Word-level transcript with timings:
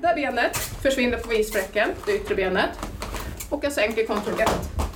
där 0.00 0.14
benet 0.14 0.56
försvinner 0.56 1.18
på 1.18 1.32
isfläcken, 1.32 1.88
det 2.06 2.12
yttre 2.12 2.34
benet. 2.34 2.70
Och 3.50 3.64
jag 3.64 3.72
sänker 3.72 4.06
kontroll 4.06 4.40
1 4.40 4.48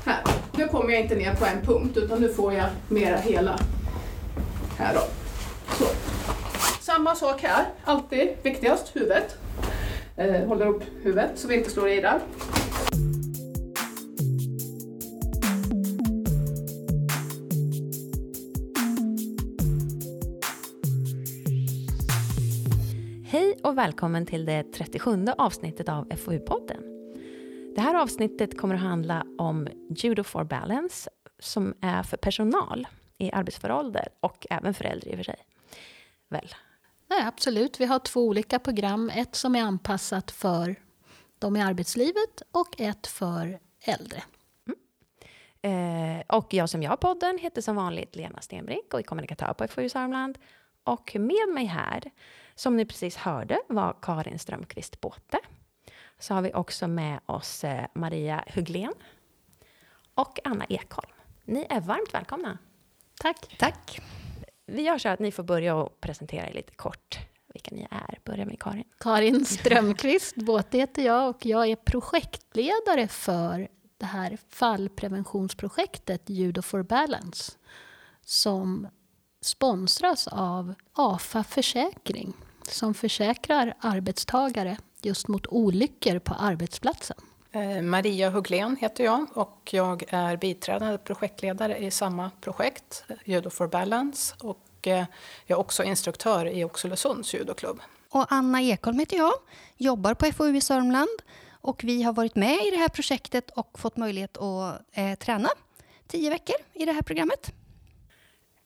här. 0.04 0.22
Nu 0.56 0.68
kommer 0.68 0.90
jag 0.90 1.00
inte 1.00 1.14
ner 1.14 1.34
på 1.34 1.44
en 1.44 1.66
punkt 1.66 1.96
utan 1.96 2.20
nu 2.20 2.28
får 2.28 2.52
jag 2.52 2.67
mera 2.88 3.17
hela 3.17 3.58
här 4.78 4.94
då. 4.94 5.00
Så. 5.75 5.84
Samma 6.80 7.14
sak 7.14 7.42
här, 7.42 7.64
alltid 7.84 8.29
viktigast, 8.43 8.96
huvudet. 8.96 9.36
Eh, 10.16 10.46
håller 10.46 10.66
upp 10.66 10.82
huvudet 11.02 11.30
så 11.34 11.48
vi 11.48 11.55
inte 11.55 11.71
slår 11.71 11.89
i 11.89 12.00
där. 12.00 12.21
Och 23.75 23.79
välkommen 23.79 24.27
till 24.27 24.45
det 24.45 24.72
37 24.72 25.27
avsnittet 25.38 25.88
av 25.88 26.09
FoU-podden. 26.09 26.82
Det 27.75 27.81
här 27.81 27.94
avsnittet 27.94 28.58
kommer 28.58 28.75
att 28.75 28.81
handla 28.81 29.26
om 29.39 29.68
Judo 29.90 30.25
for 30.25 30.44
Balance 30.44 31.11
som 31.39 31.75
är 31.81 32.03
för 32.03 32.17
personal 32.17 32.87
i 33.19 33.33
arbetsför 33.33 33.73
ålder 33.73 34.09
och 34.21 34.47
även 34.51 34.75
för 34.75 34.84
äldre 34.84 35.11
i 35.11 35.12
och 35.12 35.17
för 35.17 35.25
sig. 35.25 35.37
Väl? 36.29 36.55
Nej, 37.07 37.23
absolut. 37.23 37.81
Vi 37.81 37.84
har 37.84 37.98
två 37.98 38.21
olika 38.21 38.59
program. 38.59 39.11
Ett 39.15 39.34
som 39.34 39.57
är 39.57 39.62
anpassat 39.62 40.31
för 40.31 40.77
de 41.39 41.56
i 41.56 41.62
arbetslivet 41.62 42.43
och 42.51 42.81
ett 42.81 43.06
för 43.06 43.59
äldre. 43.81 44.23
Eh, 45.62 46.37
och 46.37 46.55
jag 46.55 46.69
som 46.69 46.83
jag 46.83 47.01
podden 47.01 47.39
heter 47.39 47.62
som 47.62 47.77
vanligt 47.77 48.17
Lena 48.17 48.41
Stenbrink 48.41 48.95
och 48.95 48.98
är 48.98 49.05
kommunikatör 49.05 49.53
på 49.53 49.69
FoU 49.69 49.89
Sörmland. 49.89 50.39
Och 50.84 51.16
med 51.19 51.48
mig 51.55 51.65
här, 51.65 52.02
som 52.55 52.77
ni 52.77 52.84
precis 52.84 53.16
hörde, 53.16 53.59
var 53.69 53.97
Karin 54.02 54.38
Strömqvist 54.38 55.01
Båte. 55.01 55.38
Så 56.19 56.34
har 56.34 56.42
vi 56.42 56.52
också 56.55 56.88
med 56.88 57.20
oss 57.27 57.65
eh, 57.65 57.87
Maria 57.95 58.45
Huglén 58.55 58.94
och 60.14 60.41
Anna 60.44 60.64
Ekholm. 60.64 61.11
Ni 61.44 61.67
är 61.70 61.81
varmt 61.81 62.14
välkomna. 62.14 62.59
Tack. 63.20 63.56
Tack. 63.59 64.00
Vi 64.67 64.83
gör 64.83 64.98
så 64.98 65.09
att 65.09 65.20
ni 65.20 65.33
får 65.33 65.42
börja 65.42 65.75
och 65.75 66.00
presentera 66.00 66.48
er 66.48 66.53
lite 66.53 66.75
kort 66.75 67.19
vilka 67.55 67.75
ni 67.75 67.87
är. 67.91 68.19
Börja 68.25 68.47
med 68.47 68.61
Karin. 68.61 68.84
Karin 68.98 69.44
Strömqvist 69.44 70.37
Båte 70.37 70.78
heter 70.78 71.03
jag 71.03 71.28
och 71.31 71.47
jag 71.47 71.66
är 71.66 71.77
projektledare 71.77 73.09
för 73.09 73.69
det 73.98 74.06
här 74.06 74.39
fallpreventionsprojektet 74.48 76.31
Judo 76.31 76.62
for 76.62 76.83
Balance 76.83 77.53
som 78.25 78.89
sponsras 79.45 80.28
av 80.28 80.75
AFA 80.92 81.45
Försäkring 81.45 82.33
som 82.69 82.95
försäkrar 82.95 83.75
arbetstagare 83.81 84.77
just 85.03 85.28
mot 85.28 85.47
olyckor 85.47 86.19
på 86.19 86.34
arbetsplatsen. 86.34 87.17
Eh, 87.53 87.83
Maria 87.83 88.31
Hugglén 88.31 88.77
heter 88.81 89.05
jag 89.05 89.27
och 89.34 89.69
jag 89.72 90.05
är 90.09 90.37
biträdande 90.37 90.98
projektledare 90.98 91.78
i 91.78 91.91
samma 91.91 92.31
projekt, 92.41 93.05
Judo 93.25 93.50
for 93.50 93.67
Balance. 93.67 94.34
Och 94.41 94.87
eh, 94.87 95.05
jag 95.47 95.56
är 95.56 95.61
också 95.61 95.83
instruktör 95.83 96.47
i 96.47 96.65
Oxelösunds 96.65 97.34
judoklubb. 97.34 97.81
Och 98.11 98.27
Anna 98.28 98.62
Ekholm 98.62 98.98
heter 98.98 99.17
jag, 99.17 99.33
jobbar 99.77 100.15
på 100.15 100.33
FoU 100.33 100.56
i 100.56 100.61
Sörmland 100.61 101.22
och 101.50 101.84
vi 101.84 102.03
har 102.03 102.12
varit 102.12 102.34
med 102.34 102.67
i 102.67 102.70
det 102.70 102.77
här 102.77 102.89
projektet 102.89 103.50
och 103.50 103.78
fått 103.78 103.97
möjlighet 103.97 104.37
att 104.37 104.81
eh, 104.92 105.15
träna 105.15 105.48
tio 106.06 106.31
veckor 106.31 106.56
i 106.72 106.84
det 106.84 106.92
här 106.92 107.03
programmet. 107.03 107.53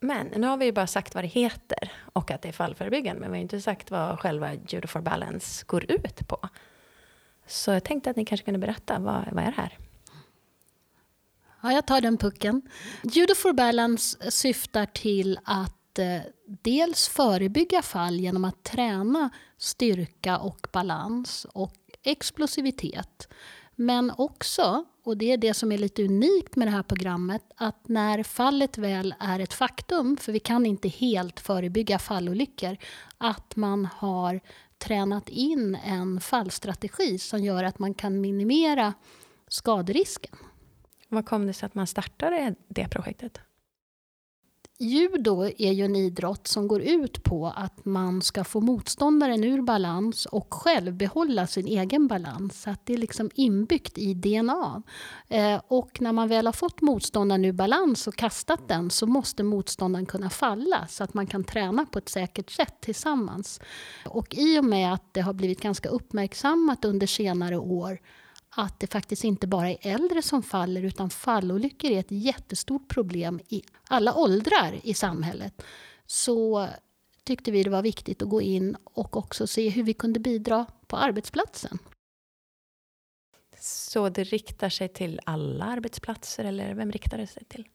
Men 0.00 0.26
nu 0.26 0.46
har 0.46 0.56
vi 0.56 0.64
ju 0.64 0.72
bara 0.72 0.86
sagt 0.86 1.14
vad 1.14 1.24
det 1.24 1.28
heter 1.28 1.92
och 2.12 2.30
att 2.30 2.42
det 2.42 2.48
är 2.48 2.52
fallförebyggande, 2.52 3.20
men 3.20 3.32
vi 3.32 3.38
har 3.38 3.42
inte 3.42 3.60
sagt 3.60 3.90
vad 3.90 4.20
själva 4.20 4.54
Judo 4.54 4.88
for 4.88 5.00
Balance 5.00 5.64
går 5.66 5.90
ut 5.90 6.28
på. 6.28 6.48
Så 7.46 7.70
jag 7.70 7.84
tänkte 7.84 8.10
att 8.10 8.16
ni 8.16 8.24
kanske 8.24 8.44
kunde 8.44 8.58
berätta, 8.58 8.98
vad, 8.98 9.24
vad 9.32 9.44
är 9.44 9.46
det 9.46 9.56
här? 9.56 9.78
Ja, 11.62 11.72
jag 11.72 11.86
tar 11.86 12.00
den 12.00 12.16
pucken. 12.16 12.62
Judo 13.02 13.34
for 13.34 13.52
Balance 13.52 14.30
syftar 14.30 14.86
till 14.86 15.38
att 15.44 15.98
eh, 15.98 16.20
dels 16.46 17.08
förebygga 17.08 17.82
fall 17.82 18.14
genom 18.20 18.44
att 18.44 18.62
träna 18.62 19.30
styrka 19.56 20.38
och 20.38 20.66
balans 20.72 21.46
och 21.52 21.74
explosivitet. 22.02 23.28
Men 23.74 24.12
också, 24.18 24.84
och 25.08 25.16
det 25.16 25.32
är 25.32 25.36
det 25.36 25.54
som 25.54 25.72
är 25.72 25.78
lite 25.78 26.04
unikt 26.04 26.56
med 26.56 26.66
det 26.66 26.72
här 26.72 26.82
programmet, 26.82 27.42
att 27.56 27.88
när 27.88 28.22
fallet 28.22 28.78
väl 28.78 29.14
är 29.20 29.40
ett 29.40 29.52
faktum, 29.52 30.16
för 30.16 30.32
vi 30.32 30.38
kan 30.38 30.66
inte 30.66 30.88
helt 30.88 31.40
förebygga 31.40 31.98
fallolyckor, 31.98 32.76
att 33.18 33.56
man 33.56 33.88
har 33.96 34.40
tränat 34.78 35.28
in 35.28 35.74
en 35.74 36.20
fallstrategi 36.20 37.18
som 37.18 37.44
gör 37.44 37.64
att 37.64 37.78
man 37.78 37.94
kan 37.94 38.20
minimera 38.20 38.94
skaderisken. 39.48 40.36
Vad 41.08 41.26
kom 41.26 41.46
det 41.46 41.52
sig 41.52 41.66
att 41.66 41.74
man 41.74 41.86
startade 41.86 42.54
det 42.68 42.88
projektet? 42.88 43.40
Judo 44.80 45.44
är 45.58 45.72
ju 45.72 45.84
en 45.84 45.96
idrott 45.96 46.46
som 46.46 46.68
går 46.68 46.82
ut 46.82 47.22
på 47.24 47.52
att 47.56 47.84
man 47.84 48.22
ska 48.22 48.44
få 48.44 48.60
motståndaren 48.60 49.44
ur 49.44 49.62
balans 49.62 50.26
och 50.26 50.54
själv 50.54 50.94
behålla 50.94 51.46
sin 51.46 51.66
egen 51.66 52.08
balans. 52.08 52.62
Så 52.62 52.70
att 52.70 52.86
det 52.86 52.92
är 52.92 52.98
liksom 52.98 53.30
inbyggt 53.34 53.98
i 53.98 54.14
DNA. 54.14 54.82
Eh, 55.28 55.60
och 55.68 56.00
när 56.00 56.12
man 56.12 56.28
väl 56.28 56.46
har 56.46 56.52
fått 56.52 56.80
motståndaren 56.80 57.44
ur 57.44 57.52
balans 57.52 58.06
och 58.06 58.16
kastat 58.16 58.68
den 58.68 58.90
så 58.90 59.06
måste 59.06 59.42
motståndaren 59.42 60.06
kunna 60.06 60.30
falla 60.30 60.86
så 60.88 61.04
att 61.04 61.14
man 61.14 61.26
kan 61.26 61.44
träna 61.44 61.86
på 61.86 61.98
ett 61.98 62.08
säkert 62.08 62.50
sätt 62.50 62.74
tillsammans. 62.80 63.60
Och 64.06 64.34
i 64.34 64.58
och 64.58 64.64
med 64.64 64.92
att 64.92 65.14
det 65.14 65.20
har 65.20 65.32
blivit 65.32 65.60
ganska 65.60 65.88
uppmärksammat 65.88 66.84
under 66.84 67.06
senare 67.06 67.56
år 67.58 67.98
att 68.58 68.80
det 68.80 68.86
faktiskt 68.86 69.24
inte 69.24 69.46
bara 69.46 69.70
är 69.70 69.78
äldre 69.80 70.22
som 70.22 70.42
faller 70.42 70.82
utan 70.82 71.10
fallolyckor 71.10 71.90
är 71.90 72.00
ett 72.00 72.10
jättestort 72.10 72.88
problem 72.88 73.40
i 73.48 73.62
alla 73.88 74.14
åldrar 74.14 74.80
i 74.82 74.94
samhället. 74.94 75.62
Så 76.06 76.68
tyckte 77.24 77.50
vi 77.50 77.62
det 77.62 77.70
var 77.70 77.82
viktigt 77.82 78.22
att 78.22 78.28
gå 78.28 78.42
in 78.42 78.76
och 78.84 79.16
också 79.16 79.46
se 79.46 79.68
hur 79.68 79.82
vi 79.82 79.94
kunde 79.94 80.20
bidra 80.20 80.66
på 80.86 80.96
arbetsplatsen. 80.96 81.78
Så 83.60 84.08
det 84.08 84.24
riktar 84.24 84.68
sig 84.68 84.88
till 84.88 85.20
alla 85.24 85.64
arbetsplatser 85.64 86.44
eller 86.44 86.74
vem 86.74 86.92
riktar 86.92 87.18
det 87.18 87.26
sig 87.26 87.44
till? 87.44 87.68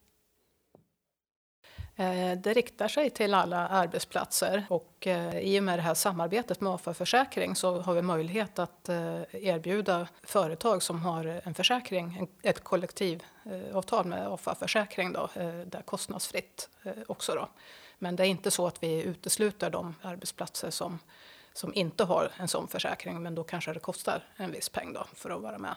Eh, 1.96 2.38
det 2.38 2.52
riktar 2.52 2.88
sig 2.88 3.10
till 3.10 3.34
alla 3.34 3.68
arbetsplatser 3.68 4.66
och 4.68 5.06
eh, 5.06 5.38
i 5.38 5.60
och 5.60 5.64
med 5.64 5.78
det 5.78 5.82
här 5.82 5.94
samarbetet 5.94 6.60
med 6.60 6.72
AFA 6.72 6.94
Försäkring 6.94 7.56
så 7.56 7.80
har 7.80 7.94
vi 7.94 8.02
möjlighet 8.02 8.58
att 8.58 8.88
eh, 8.88 9.22
erbjuda 9.32 10.08
företag 10.22 10.82
som 10.82 11.02
har 11.02 11.40
en 11.44 11.54
försäkring, 11.54 12.28
ett 12.42 12.64
kollektivavtal 12.64 14.06
med 14.06 14.28
AFA 14.28 14.54
Försäkring 14.54 15.12
då, 15.12 15.28
där 15.66 15.82
kostnadsfritt 15.82 16.68
också 17.06 17.34
då. 17.34 17.48
Men 17.98 18.16
det 18.16 18.26
är 18.26 18.28
inte 18.28 18.50
så 18.50 18.66
att 18.66 18.82
vi 18.82 19.02
utesluter 19.02 19.70
de 19.70 19.94
arbetsplatser 20.02 20.70
som, 20.70 20.98
som 21.52 21.74
inte 21.74 22.04
har 22.04 22.32
en 22.36 22.48
sån 22.48 22.68
försäkring 22.68 23.22
men 23.22 23.34
då 23.34 23.44
kanske 23.44 23.72
det 23.72 23.80
kostar 23.80 24.24
en 24.36 24.52
viss 24.52 24.68
peng 24.68 24.92
då 24.92 25.06
för 25.14 25.30
att 25.30 25.42
vara 25.42 25.58
med. 25.58 25.74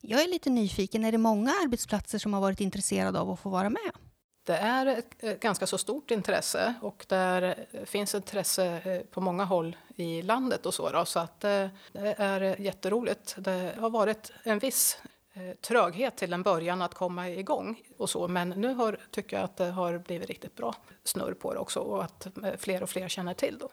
Jag 0.00 0.22
är 0.22 0.28
lite 0.28 0.50
nyfiken, 0.50 1.04
är 1.04 1.12
det 1.12 1.18
många 1.18 1.50
arbetsplatser 1.64 2.18
som 2.18 2.34
har 2.34 2.40
varit 2.40 2.60
intresserade 2.60 3.20
av 3.20 3.30
att 3.30 3.40
få 3.40 3.48
vara 3.48 3.70
med? 3.70 4.07
Det 4.48 4.56
är 4.56 4.86
ett 4.86 5.14
eh, 5.18 5.34
ganska 5.34 5.66
så 5.66 5.78
stort 5.78 6.10
intresse 6.10 6.74
och 6.82 7.04
där 7.08 7.66
eh, 7.70 7.84
finns 7.84 8.14
intresse 8.14 8.80
eh, 8.84 9.00
på 9.00 9.20
många 9.20 9.44
håll 9.44 9.76
i 9.96 10.22
landet 10.22 10.66
och 10.66 10.74
så. 10.74 10.90
Då, 10.90 11.04
så 11.04 11.18
att 11.18 11.40
det 11.40 11.70
är 11.92 12.60
jätteroligt. 12.60 13.34
Det 13.38 13.74
har 13.78 13.90
varit 13.90 14.32
en 14.42 14.58
viss 14.58 14.98
tröghet 15.60 16.16
till 16.16 16.32
en 16.32 16.42
början 16.42 16.82
att 16.82 16.94
komma 16.94 17.30
igång 17.30 17.82
och 17.96 18.10
så. 18.10 18.28
Men 18.28 18.48
nu 18.48 18.74
har, 18.74 18.98
tycker 19.10 19.36
jag 19.36 19.44
att 19.44 19.56
det 19.56 19.70
har 19.70 19.98
blivit 19.98 20.28
riktigt 20.28 20.56
bra 20.56 20.74
snurr 21.04 21.34
på 21.34 21.54
det 21.54 21.60
också 21.60 21.80
och 21.80 22.04
att 22.04 22.26
fler 22.58 22.82
och 22.82 22.90
fler 22.90 23.08
känner 23.08 23.34
till 23.34 23.58
då. 23.58 23.68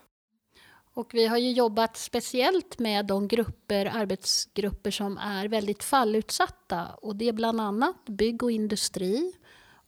Och 0.94 1.14
vi 1.14 1.26
har 1.26 1.38
ju 1.38 1.52
jobbat 1.52 1.96
speciellt 1.96 2.78
med 2.78 3.06
de 3.06 3.28
grupper, 3.28 3.86
arbetsgrupper 3.94 4.90
som 4.90 5.18
är 5.18 5.48
väldigt 5.48 5.84
fallutsatta. 5.84 6.86
Och 7.02 7.16
det 7.16 7.28
är 7.28 7.32
bland 7.32 7.60
annat 7.60 8.04
bygg 8.04 8.42
och 8.42 8.50
industri, 8.50 9.32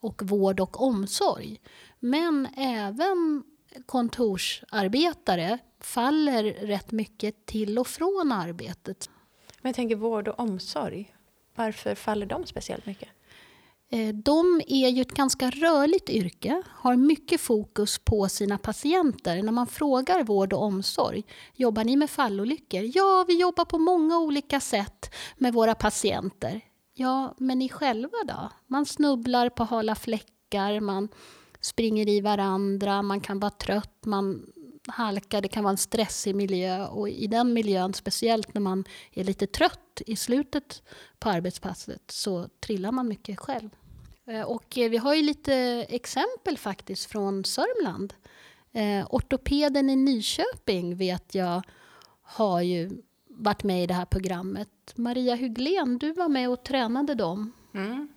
och 0.01 0.23
vård 0.23 0.61
och 0.61 0.83
omsorg. 0.83 1.61
Men 2.01 2.49
även 2.57 3.45
kontorsarbetare 3.87 5.59
faller 5.81 6.45
rätt 6.45 6.93
mycket 6.93 7.47
till 7.47 7.79
och 7.79 7.87
från 7.87 8.33
arbetet. 8.33 9.11
Men 9.61 9.69
jag 9.69 9.77
tänker 9.77 9.97
vård 9.97 10.29
och 10.29 10.41
omsorg. 10.41 11.15
Varför 11.55 11.95
faller 11.95 12.27
de 12.27 12.47
speciellt 12.47 12.87
mycket? 12.87 13.09
Eh, 13.91 14.15
de 14.15 14.61
är 14.67 14.89
ju 14.89 15.03
ett 15.03 15.13
ganska 15.13 15.51
rörligt 15.51 16.11
yrke, 16.11 16.63
har 16.67 16.97
mycket 16.97 17.41
fokus 17.41 17.99
på 17.99 18.29
sina 18.29 18.59
patienter. 18.59 19.43
När 19.43 19.53
man 19.53 19.67
frågar 19.67 20.25
vård 20.25 20.53
och 20.53 20.63
omsorg, 20.63 21.25
jobbar 21.55 21.85
ni 21.85 21.97
med 21.97 22.11
fallolyckor? 22.11 22.91
Ja, 22.95 23.25
vi 23.29 23.41
jobbar 23.41 23.65
på 23.65 23.79
många 23.79 24.19
olika 24.19 24.61
sätt 24.61 25.15
med 25.37 25.53
våra 25.53 25.75
patienter. 25.75 26.61
Ja, 27.01 27.35
men 27.39 27.59
ni 27.59 27.69
själva 27.69 28.19
då? 28.29 28.51
Man 28.67 28.87
snubblar 28.87 29.49
på 29.49 29.65
hala 29.65 29.95
fläckar, 29.95 30.81
man 30.81 31.09
springer 31.61 32.09
i 32.09 32.21
varandra, 32.21 33.03
man 33.03 33.21
kan 33.21 33.41
vara 33.41 33.51
trött, 33.51 34.05
man 34.05 34.53
halkar, 34.87 35.41
det 35.41 35.49
kan 35.49 35.65
vara 35.65 35.71
en 35.71 35.79
stressig 35.79 36.35
miljö 36.35 36.87
och 36.87 37.09
i 37.09 37.27
den 37.27 37.53
miljön, 37.53 37.95
speciellt 37.95 38.55
när 38.55 38.61
man 38.61 38.85
är 39.13 39.25
lite 39.25 39.47
trött 39.47 40.03
i 40.07 40.17
slutet 40.17 40.83
på 41.19 41.29
arbetspasset, 41.29 42.03
så 42.11 42.49
trillar 42.61 42.93
man 42.93 43.09
mycket 43.09 43.39
själv. 43.39 43.71
Eh, 44.27 44.43
och 44.43 44.79
eh, 44.79 44.91
vi 44.91 44.97
har 44.97 45.15
ju 45.15 45.23
lite 45.23 45.55
exempel 45.89 46.59
faktiskt 46.59 47.05
från 47.05 47.45
Sörmland. 47.45 48.15
Eh, 48.73 49.07
ortopeden 49.11 49.91
i 49.91 49.97
Nyköping 49.97 50.97
vet 50.97 51.35
jag 51.35 51.63
har 52.23 52.63
ju 52.63 53.03
varit 53.29 53.63
med 53.63 53.83
i 53.83 53.87
det 53.87 53.95
här 53.95 54.05
programmet. 54.05 54.69
Maria 54.97 55.35
Hyglén, 55.35 55.99
du 55.99 56.13
var 56.13 56.29
med 56.29 56.51
och 56.51 56.63
tränade 56.63 57.15
dem. 57.15 57.53
Mm. 57.75 58.09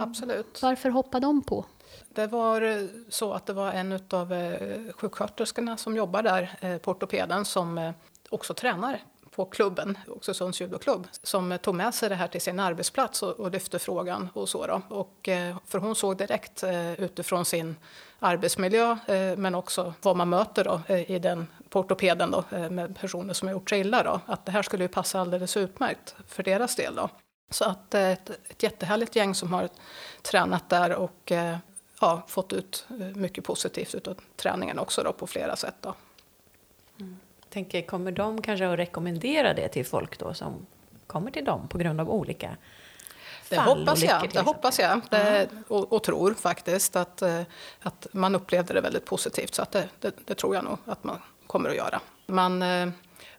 Absolut. 0.00 0.62
Varför 0.62 0.90
hoppade 0.90 1.26
de 1.26 1.42
på? 1.42 1.64
Det 2.08 2.26
var 2.26 2.62
eh, 2.62 2.84
så 3.08 3.32
att 3.32 3.46
det 3.46 3.52
var 3.52 3.72
en 3.72 4.00
av 4.10 4.34
sjuksköterskorna 4.94 5.76
som 5.76 5.96
jobbar 5.96 6.22
där 6.22 6.78
på 6.78 6.90
ortopeden 6.90 7.44
som 7.44 7.92
också 8.30 8.54
tränar 8.54 9.00
på 9.30 9.44
klubben, 9.44 9.98
Oxelösunds 10.08 10.60
judoklubb, 10.60 11.06
som 11.22 11.58
tog 11.62 11.74
med 11.74 11.94
sig 11.94 12.08
det 12.08 12.14
här 12.14 12.28
till 12.28 12.40
sin 12.40 12.60
arbetsplats 12.60 13.22
och, 13.22 13.40
och 13.40 13.50
lyfte 13.50 13.78
frågan. 13.78 14.28
Och 14.32 14.48
så 14.48 14.66
då. 14.66 14.82
Och, 14.88 15.28
eh, 15.28 15.56
för 15.66 15.78
hon 15.78 15.94
såg 15.94 16.16
direkt 16.16 16.62
eh, 16.62 16.92
utifrån 16.92 17.44
sin 17.44 17.76
arbetsmiljö 18.18 18.96
eh, 19.06 19.36
men 19.36 19.54
också 19.54 19.94
vad 20.02 20.16
man 20.16 20.28
möter 20.28 20.64
då, 20.64 20.94
i 20.94 21.18
den, 21.18 21.46
på 21.70 21.80
ortopeden 21.80 22.30
då, 22.30 22.44
med 22.50 22.98
personer 23.00 23.34
som 23.34 23.48
har 23.48 23.52
gjort 23.52 23.70
sig 23.70 23.80
illa. 23.80 24.02
Då, 24.02 24.20
att 24.26 24.46
det 24.46 24.52
här 24.52 24.62
skulle 24.62 24.84
ju 24.84 24.88
passa 24.88 25.20
alldeles 25.20 25.56
utmärkt 25.56 26.14
för 26.26 26.42
deras 26.42 26.76
del. 26.76 26.94
Då. 26.94 27.08
Så 27.50 27.64
att 27.64 27.94
ett, 27.94 28.30
ett 28.30 28.62
jättehärligt 28.62 29.16
gäng 29.16 29.34
som 29.34 29.52
har 29.52 29.68
tränat 30.22 30.68
där 30.68 30.94
och 30.94 31.32
ja, 32.00 32.22
fått 32.26 32.52
ut 32.52 32.86
mycket 33.14 33.44
positivt 33.44 34.08
av 34.08 34.16
träningen 34.36 34.78
också 34.78 35.02
då, 35.02 35.12
på 35.12 35.26
flera 35.26 35.56
sätt. 35.56 35.74
Då. 35.80 35.94
Mm 37.00 37.16
tänker, 37.50 37.82
kommer 37.82 38.12
de 38.12 38.42
kanske 38.42 38.68
att 38.68 38.78
rekommendera 38.78 39.54
det 39.54 39.68
till 39.68 39.86
folk 39.86 40.18
då 40.18 40.34
som 40.34 40.66
kommer 41.06 41.30
till 41.30 41.44
dem 41.44 41.68
på 41.68 41.78
grund 41.78 42.00
av 42.00 42.10
olika 42.10 42.56
det 43.48 43.60
hoppas 43.60 44.02
jag, 44.02 44.30
det 44.32 44.40
hoppas 44.40 44.78
jag 44.78 45.00
det, 45.10 45.48
och, 45.68 45.92
och, 45.92 46.02
tror 46.02 46.34
faktiskt 46.34 46.96
att, 46.96 47.22
eh, 47.22 47.42
att 47.80 48.06
man 48.12 48.34
upplevde 48.34 48.74
det 48.74 48.80
väldigt 48.80 49.04
positivt. 49.04 49.54
Så 49.54 49.62
att 49.62 49.72
det, 49.72 49.88
det, 50.00 50.14
det 50.24 50.34
tror 50.34 50.54
jag 50.54 50.64
nog 50.64 50.78
att 50.84 51.04
man 51.04 51.18
kommer 51.50 51.70
att 51.70 51.76
göra. 51.76 52.00
Man 52.26 52.62
eh, 52.62 52.88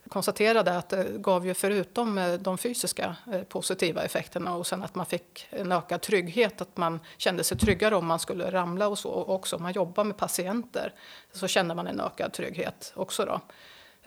konstaterade 0.09 0.77
att 0.77 0.89
det 0.89 1.07
gav 1.17 1.45
ju 1.45 1.53
förutom 1.53 2.17
eh, 2.17 2.33
de 2.33 2.57
fysiska 2.57 3.15
positiva 3.49 4.03
effekterna 4.03 4.55
och 4.55 4.67
sen 4.67 4.83
att 4.83 4.95
man 4.95 5.05
fick 5.05 5.47
en 5.49 5.71
ökad 5.71 6.01
trygghet, 6.01 6.61
att 6.61 6.77
man 6.77 6.99
kände 7.17 7.43
sig 7.43 7.57
tryggare 7.57 7.95
om 7.95 8.05
man 8.05 8.19
skulle 8.19 8.51
ramla 8.51 8.87
och 8.87 8.99
så. 8.99 9.09
Och 9.09 9.35
också 9.35 9.55
om 9.55 9.63
man 9.63 9.71
jobbar 9.71 10.03
med 10.03 10.17
patienter 10.17 10.93
så 11.31 11.47
kände 11.47 11.75
man 11.75 11.87
en 11.87 11.99
ökad 11.99 12.33
trygghet 12.33 12.93
också 12.95 13.25
då 13.25 13.41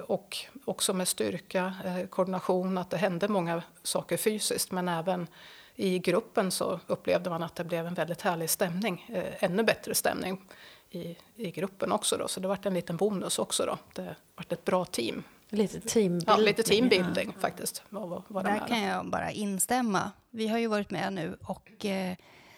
och 0.03 0.37
också 0.65 0.95
med 0.95 1.09
styrka, 1.09 1.75
koordination, 2.11 2.79
att 2.79 2.91
det 2.91 2.97
hände 2.97 3.29
många 3.29 3.63
saker 3.83 4.17
fysiskt 4.17 4.73
men 4.73 4.89
även 4.89 5.27
i 5.75 5.99
gruppen 5.99 6.51
så 6.51 6.81
upplevde 6.87 7.31
man 7.31 7.43
att 7.43 7.55
det 7.55 7.65
blev 7.65 7.87
en 7.87 7.95
väldigt 7.95 8.23
härlig 8.23 8.51
stämning, 8.51 9.07
ännu 9.39 9.63
bättre 9.63 9.95
stämning 9.95 10.41
i, 10.95 11.17
i 11.37 11.51
gruppen 11.51 11.93
också 11.93 12.17
då. 12.17 12.29
Så 12.29 12.41
det 12.41 12.49
var 12.49 12.59
en 12.63 12.75
liten 12.75 12.97
bonus 12.97 13.39
också 13.39 13.67
då. 13.67 13.79
Det 13.95 14.17
var 14.35 14.45
ett 14.49 14.65
bra 14.65 14.85
team. 14.85 15.23
Lite 15.49 15.81
teambuilding. 15.81 16.25
Ja, 16.27 16.37
lite 16.37 16.63
teambuilding 16.63 17.33
ja. 17.35 17.41
faktiskt. 17.41 17.83
Var, 17.89 18.23
var 18.29 18.43
Där 18.43 18.67
kan 18.69 18.83
jag 18.83 19.11
bara 19.11 19.31
instämma. 19.31 20.11
Vi 20.31 20.49
har 20.49 20.59
ju 20.59 20.67
varit 20.67 20.91
med 20.91 21.13
nu 21.13 21.37
och 21.43 21.85
eh, 21.85 22.17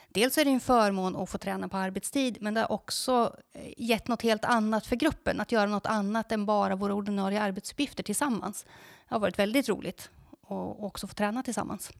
dels 0.08 0.38
är 0.38 0.44
det 0.44 0.50
en 0.50 0.60
förmån 0.60 1.16
att 1.16 1.30
få 1.30 1.38
träna 1.38 1.68
på 1.68 1.76
arbetstid, 1.76 2.38
men 2.40 2.54
det 2.54 2.60
har 2.60 2.72
också 2.72 3.36
eh, 3.52 3.72
gett 3.76 4.08
något 4.08 4.22
helt 4.22 4.44
annat 4.44 4.86
för 4.86 4.96
gruppen, 4.96 5.40
att 5.40 5.52
göra 5.52 5.66
något 5.66 5.86
annat 5.86 6.32
än 6.32 6.46
bara 6.46 6.76
våra 6.76 6.94
ordinarie 6.94 7.42
arbetsuppgifter 7.42 8.02
tillsammans. 8.02 8.64
Det 9.08 9.14
har 9.14 9.20
varit 9.20 9.38
väldigt 9.38 9.68
roligt 9.68 10.10
att 10.42 10.76
också 10.78 11.06
få 11.06 11.14
träna 11.14 11.42
tillsammans. 11.42 11.92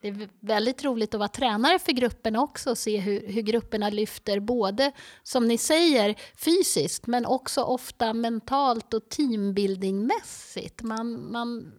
Det 0.00 0.08
är 0.08 0.28
väldigt 0.40 0.84
roligt 0.84 1.14
att 1.14 1.18
vara 1.18 1.28
tränare 1.28 1.78
för 1.78 1.92
grupperna 1.92 2.42
också 2.42 2.70
och 2.70 2.78
se 2.78 2.98
hur, 2.98 3.28
hur 3.28 3.42
grupperna 3.42 3.90
lyfter 3.90 4.40
både, 4.40 4.92
som 5.22 5.48
ni 5.48 5.58
säger, 5.58 6.14
fysiskt 6.36 7.06
men 7.06 7.26
också 7.26 7.62
ofta 7.62 8.12
mentalt 8.12 8.94
och 8.94 9.08
teambuildingmässigt. 9.08 10.82
Man, 10.82 11.32
man 11.32 11.72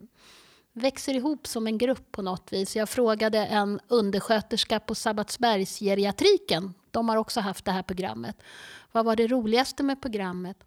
växer 0.74 1.14
ihop 1.14 1.48
som 1.48 1.68
en 1.68 1.78
grupp 1.78 2.12
på 2.12 2.22
något 2.22 2.54
vis. 2.54 2.75
Jag 2.75 2.90
frågade 2.90 3.46
en 3.46 3.80
undersköterska 3.88 4.80
på 4.80 4.96
Sabbatsbergsgeriatriken, 4.96 6.74
de 6.92 7.10
har 7.10 7.18
också 7.18 7.40
haft 7.40 7.66
det 7.66 7.72
här 7.72 7.84
programmet. 7.84 8.38
Vad 8.92 9.06
var 9.06 9.16
det 9.16 9.28
roligaste 9.28 9.84
med 9.84 10.02
programmet? 10.02 10.58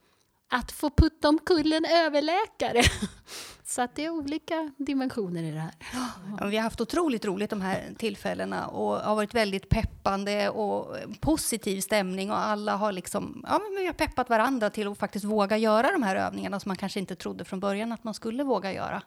Att 0.50 0.72
få 0.72 0.90
putta 0.90 1.28
omkull 1.28 1.72
en 1.72 1.84
överläkare. 1.84 2.82
Så 3.64 3.82
att 3.82 3.94
det 3.94 4.04
är 4.04 4.10
olika 4.10 4.70
dimensioner 4.76 5.42
i 5.42 5.50
det 5.50 5.58
här. 5.58 5.74
Ja, 6.40 6.46
vi 6.46 6.56
har 6.56 6.62
haft 6.62 6.80
otroligt 6.80 7.24
roligt 7.24 7.50
de 7.50 7.60
här 7.60 7.94
tillfällena 7.98 8.66
och 8.66 8.96
har 8.96 9.14
varit 9.14 9.34
väldigt 9.34 9.68
peppande 9.68 10.48
och 10.48 10.96
positiv 11.20 11.80
stämning 11.80 12.30
och 12.30 12.38
alla 12.38 12.76
har 12.76 12.92
liksom, 12.92 13.44
ja, 13.48 13.60
vi 13.78 13.86
har 13.86 13.92
peppat 13.92 14.28
varandra 14.30 14.70
till 14.70 14.88
att 14.88 14.98
faktiskt 14.98 15.24
våga 15.24 15.56
göra 15.56 15.92
de 15.92 16.02
här 16.02 16.16
övningarna 16.16 16.60
som 16.60 16.70
man 16.70 16.76
kanske 16.76 17.00
inte 17.00 17.16
trodde 17.16 17.44
från 17.44 17.60
början 17.60 17.92
att 17.92 18.04
man 18.04 18.14
skulle 18.14 18.44
våga 18.44 18.72
göra. 18.72 19.02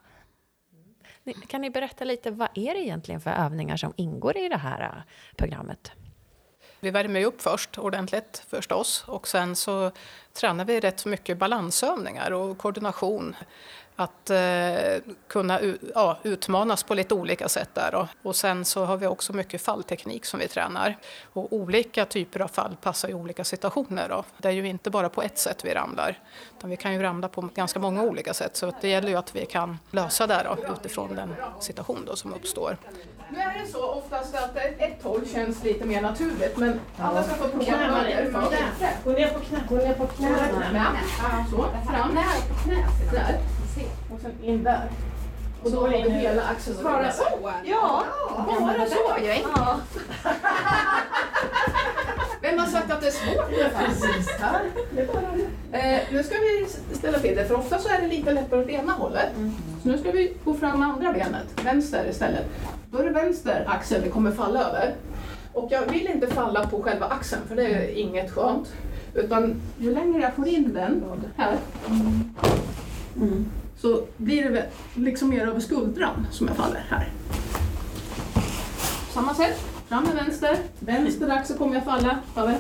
Kan 1.48 1.62
ni 1.62 1.70
berätta 1.70 2.06
lite, 2.06 2.32
vad 2.32 2.50
är 2.54 2.74
det 2.74 2.80
egentligen 2.80 3.22
för 3.22 3.32
övningar 3.32 3.78
som 3.78 3.94
ingår 3.96 4.38
i 4.38 4.50
det 4.50 4.58
här 4.58 4.82
äh, 4.82 5.04
programmet? 5.38 5.92
Vi 6.84 6.92
värmer 6.92 7.26
upp 7.26 7.42
först 7.42 7.78
ordentligt 7.78 8.44
förstås 8.48 9.04
och 9.08 9.28
sen 9.28 9.56
så 9.56 9.92
tränar 10.34 10.66
vi 10.66 10.80
rätt 10.80 11.06
mycket 11.06 11.38
balansövningar 11.38 12.32
och 12.32 12.58
koordination 12.58 13.36
att 13.96 14.30
eh, 14.30 14.38
kunna 15.28 15.60
ja, 15.96 16.18
utmanas 16.24 16.84
på 16.84 16.94
lite 16.94 17.14
olika 17.14 17.50
sätt 17.50 17.70
där. 17.74 17.96
Och, 17.96 18.08
och 18.24 18.36
sen 18.36 18.66
så 18.66 18.86
har 18.86 18.98
vi 18.98 19.08
också 19.08 19.34
mycket 19.34 19.62
fallteknik 19.62 20.26
som 20.26 20.40
vi 20.40 20.48
tränar. 20.48 20.98
Och 21.34 21.54
olika 21.54 22.06
typer 22.06 22.40
av 22.40 22.48
fall 22.48 22.76
passar 22.82 23.10
i 23.10 23.14
olika 23.14 23.44
situationer. 23.44 24.10
Då. 24.10 24.24
Det 24.38 24.48
är 24.48 24.52
ju 24.52 24.68
inte 24.68 24.90
bara 24.90 25.10
på 25.10 25.22
ett 25.22 25.38
sätt 25.38 25.66
vi 25.66 25.74
ramlar, 25.74 26.20
utan 26.58 26.70
vi 26.70 26.78
kan 26.78 26.94
ju 26.94 27.02
ramla 27.02 27.28
på 27.28 27.50
ganska 27.56 27.80
många 27.80 28.02
olika 28.02 28.34
sätt. 28.34 28.58
Så 28.58 28.74
det 28.82 28.90
gäller 28.90 29.10
ju 29.10 29.16
att 29.16 29.36
vi 29.36 29.46
kan 29.46 29.80
lösa 29.92 30.28
det 30.28 30.46
då, 30.46 30.74
utifrån 30.74 31.16
den 31.16 31.36
situation 31.60 32.06
då 32.06 32.16
som 32.16 32.34
uppstår. 32.34 32.78
Nu 33.30 33.40
är 33.40 33.64
det 33.64 33.72
så 33.72 33.86
oftast 33.86 34.36
att 34.36 34.56
ett 34.56 35.04
håll 35.04 35.28
känns 35.34 35.64
lite 35.64 35.86
mer 35.86 36.02
naturligt 36.02 36.58
men 36.58 36.80
alla 36.98 37.24
ska 37.24 37.36
få 37.36 37.48
prova 37.48 37.72
höger 37.72 38.32
Gå 39.04 39.12
ner 39.12 39.28
på 39.28 39.40
knä. 39.40 39.64
Gå 39.70 39.76
ner 39.76 39.94
på 39.94 40.08
knä. 40.08 40.38
Så, 41.52 41.66
fram. 41.92 42.16
Där 43.12 43.40
sen 44.24 44.44
in 44.44 44.64
där. 44.64 44.90
Och 45.64 45.72
då 45.72 45.88
du 45.88 45.98
hela 45.98 46.44
axeln. 46.44 46.84
Bara 46.84 47.12
så? 47.12 47.24
Ja, 47.64 48.04
bara 48.46 48.86
så. 48.86 49.18
Jag 49.26 49.38
ja. 49.56 49.80
Vem 52.42 52.60
har 52.60 52.66
sagt 52.66 52.92
att 52.92 53.02
det 53.02 53.08
är 53.08 53.12
svårt 53.12 53.74
fast? 53.74 54.06
Eh, 55.72 56.00
nu 56.12 56.24
ska 56.24 56.36
vi 56.36 56.68
ställa 56.96 57.20
till 57.20 57.36
det, 57.36 57.46
för 57.46 57.56
ofta 57.56 57.80
så 57.80 57.90
är 57.90 58.02
det 58.02 58.08
lite 58.08 58.32
lättare 58.32 58.64
åt 58.64 58.70
ena 58.70 58.92
hållet. 58.94 59.30
Så 59.84 59.90
nu 59.90 59.98
ska 59.98 60.12
vi 60.12 60.38
gå 60.44 60.54
fram 60.54 60.80
med 60.80 60.90
andra 60.90 61.14
benet, 61.14 61.66
vänster 61.66 62.10
istället. 62.10 62.46
Då 62.92 62.98
är 62.98 63.04
det 63.04 63.12
vänster 63.12 63.66
axel 63.68 64.02
vi 64.04 64.10
kommer 64.10 64.32
falla 64.32 64.60
över. 64.60 64.96
Och 65.54 65.72
jag 65.72 65.82
vill 65.82 66.08
inte 66.08 66.28
falla 66.28 66.68
på 66.68 66.82
själva 66.82 67.06
axeln, 67.06 67.42
för 67.48 67.56
det 67.56 67.66
är 67.66 67.98
inget 67.98 68.32
skönt. 68.32 68.74
Utan 69.14 69.62
ju 69.78 69.94
längre 69.94 70.22
jag 70.22 70.34
får 70.34 70.48
in 70.48 70.74
den 70.74 71.04
här, 71.38 71.58
mm 73.16 73.46
så 73.84 74.06
blir 74.18 74.50
det 74.50 74.70
liksom 74.96 75.30
mer 75.30 75.48
över 75.48 75.60
skuldran 75.60 76.28
som 76.32 76.48
jag 76.48 76.58
faller 76.58 76.86
här. 76.90 77.12
Samma 79.14 79.36
sätt, 79.36 79.60
fram 79.88 80.04
med 80.04 80.16
vänster, 80.16 80.58
vänster 80.80 81.30
axel 81.30 81.58
kommer 81.58 81.76
jag 81.76 81.84
falla 81.84 82.20
över. 82.38 82.58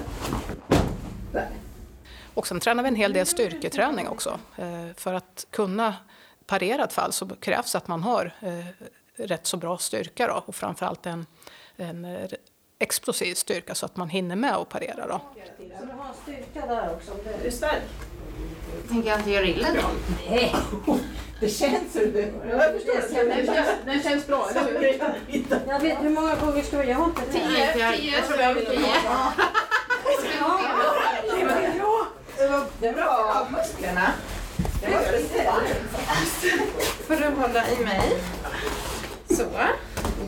Där. 1.31 1.49
Och 2.33 2.47
sen 2.47 2.59
tränar 2.59 2.83
vi 2.83 2.89
en 2.89 2.95
hel 2.95 3.13
del 3.13 3.25
styrketräning 3.25 4.07
också. 4.07 4.39
Eh, 4.55 4.93
för 4.95 5.13
att 5.13 5.47
kunna 5.49 5.95
parera 6.45 6.83
ett 6.83 6.93
fall 6.93 7.11
så 7.11 7.27
krävs 7.27 7.75
att 7.75 7.87
man 7.87 8.03
har 8.03 8.33
eh, 8.39 8.65
rätt 9.15 9.47
så 9.47 9.57
bra 9.57 9.77
styrka 9.77 10.27
då, 10.27 10.43
och 10.45 10.55
framförallt 10.55 11.05
en, 11.05 11.25
en 11.75 12.05
eh, 12.05 12.29
explosiv 12.79 13.35
styrka 13.35 13.75
så 13.75 13.85
att 13.85 13.97
man 13.97 14.09
hinner 14.09 14.35
med 14.35 14.55
att 14.55 14.69
parera. 14.69 15.07
Då. 15.07 15.21
Så 15.79 15.85
du 15.85 15.91
har 15.91 16.13
styrka 16.23 16.67
där 16.67 16.93
också? 16.93 17.11
Du 17.41 17.47
är 17.47 17.51
stark? 17.51 18.12
Tänker 18.93 19.09
jag 19.09 19.19
inte 19.19 19.31
göra 19.31 19.45
illa 19.45 19.67
då? 19.73 19.81
Nej. 20.29 20.55
Det 21.39 21.49
känns 21.49 21.95
hur 21.95 22.11
det... 22.11 22.33
Jag 22.49 22.73
förstår. 22.73 23.29
Den 23.29 23.45
känns, 23.45 23.67
den 23.85 24.03
känns 24.03 24.27
bra, 24.27 24.49
eller 24.49 24.79
hur? 24.79 25.01
Jag 25.67 25.79
vet 25.79 26.03
hur 26.03 26.09
många 26.09 26.35
gånger 26.35 26.63
ska 26.63 26.77
vi? 26.77 26.89
Jag 26.89 26.97
har 26.97 27.05
inte 27.05 27.21
det. 27.25 27.31
Tio. 27.31 27.73
Tio. 27.73 28.11
Jag 28.11 28.27
tror 28.27 28.39
jag 28.39 28.47
har 28.47 28.55
tio. 28.55 28.79
Det 32.79 32.87
är 32.87 32.93
bra. 32.93 33.47
Musklerna. 33.51 34.11
Får 37.07 37.15
du 37.15 37.25
hålla 37.25 37.69
i 37.69 37.83
mig? 37.83 38.17
Så. 39.29 39.45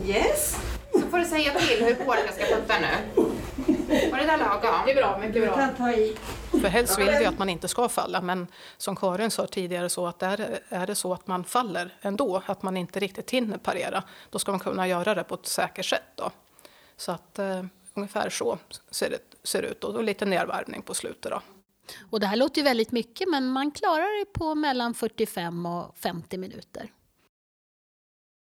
Yes. 0.06 0.56
Så 0.92 1.00
får 1.00 1.18
du 1.18 1.24
säga 1.24 1.52
till 1.58 1.84
hur 1.84 2.04
hårt 2.04 2.18
jag 2.26 2.34
ska 2.34 2.56
putta 2.56 2.74
nu. 2.80 3.22
Var 3.86 4.18
det 4.18 4.26
där 4.26 4.38
lagom? 4.38 4.80
Det 4.86 4.92
är 4.92 4.96
bra, 4.96 5.18
mycket 5.18 5.42
bra. 5.42 5.54
kan 5.54 5.74
ta 5.74 5.92
i. 5.92 6.16
För 6.50 6.68
helst 6.68 6.98
vill 6.98 7.06
vi 7.18 7.26
att 7.26 7.38
man 7.38 7.48
inte 7.48 7.68
ska 7.68 7.88
falla, 7.88 8.20
men 8.20 8.46
som 8.76 8.96
Karin 8.96 9.30
sa 9.30 9.46
tidigare 9.46 9.88
så 9.88 10.06
att 10.06 10.22
är, 10.22 10.58
är 10.68 10.86
det 10.86 10.94
så 10.94 11.12
att 11.12 11.26
man 11.26 11.44
faller 11.44 11.94
ändå, 12.00 12.42
att 12.46 12.62
man 12.62 12.76
inte 12.76 13.00
riktigt 13.00 13.30
hinner 13.30 13.58
parera, 13.58 14.02
då 14.30 14.38
ska 14.38 14.50
man 14.50 14.60
kunna 14.60 14.88
göra 14.88 15.14
det 15.14 15.24
på 15.24 15.34
ett 15.34 15.46
säkert 15.46 15.86
sätt. 15.86 16.02
Då. 16.14 16.30
Så 16.96 17.12
att 17.12 17.38
eh, 17.38 17.64
ungefär 17.94 18.30
så 18.30 18.58
ser 18.90 19.10
det 19.10 19.18
ser 19.42 19.62
ut 19.62 19.80
då. 19.80 19.88
och 19.88 20.04
lite 20.04 20.24
nedvarvning 20.24 20.82
på 20.82 20.94
slutet. 20.94 21.32
Då. 21.32 21.40
Och 22.10 22.20
det 22.20 22.26
här 22.26 22.36
låter 22.36 22.60
ju 22.60 22.64
väldigt 22.64 22.92
mycket 22.92 23.28
men 23.28 23.48
man 23.48 23.70
klarar 23.70 24.18
det 24.18 24.32
på 24.32 24.54
mellan 24.54 24.94
45 24.94 25.66
och 25.66 25.96
50 25.98 26.38
minuter. 26.38 26.92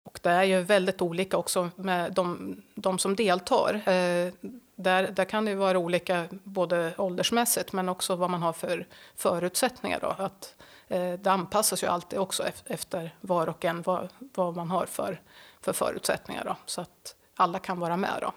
Och 0.04 0.20
det 0.22 0.30
är 0.30 0.42
ju 0.42 0.62
väldigt 0.62 1.02
olika 1.02 1.36
också 1.36 1.70
med 1.76 2.12
de, 2.12 2.56
de 2.74 2.98
som 2.98 3.16
deltar. 3.16 3.88
Eh, 3.88 4.32
där, 4.76 5.10
där 5.10 5.24
kan 5.24 5.44
det 5.44 5.54
vara 5.54 5.78
olika 5.78 6.26
både 6.30 6.94
åldersmässigt 6.98 7.72
men 7.72 7.88
också 7.88 8.16
vad 8.16 8.30
man 8.30 8.42
har 8.42 8.52
för 8.52 8.86
förutsättningar. 9.14 10.00
Då. 10.00 10.14
Att, 10.18 10.54
eh, 10.88 11.12
det 11.12 11.30
anpassas 11.30 11.82
ju 11.82 11.86
alltid 11.86 12.18
också 12.18 12.44
efter 12.66 13.14
var 13.20 13.48
och 13.48 13.64
en 13.64 13.82
vad, 13.82 14.08
vad 14.18 14.56
man 14.56 14.70
har 14.70 14.86
för, 14.86 15.20
för 15.60 15.72
förutsättningar. 15.72 16.44
Då. 16.44 16.56
Så 16.66 16.80
att 16.80 17.16
alla 17.36 17.58
kan 17.58 17.80
vara 17.80 17.96
med. 17.96 18.18
Då. 18.20 18.32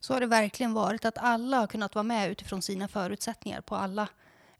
Så 0.00 0.12
har 0.12 0.20
det 0.20 0.26
verkligen 0.26 0.74
varit, 0.74 1.04
att 1.04 1.18
alla 1.18 1.56
har 1.56 1.66
kunnat 1.66 1.94
vara 1.94 2.02
med 2.02 2.30
utifrån 2.30 2.62
sina 2.62 2.88
förutsättningar 2.88 3.60
på 3.60 3.76
alla 3.76 4.08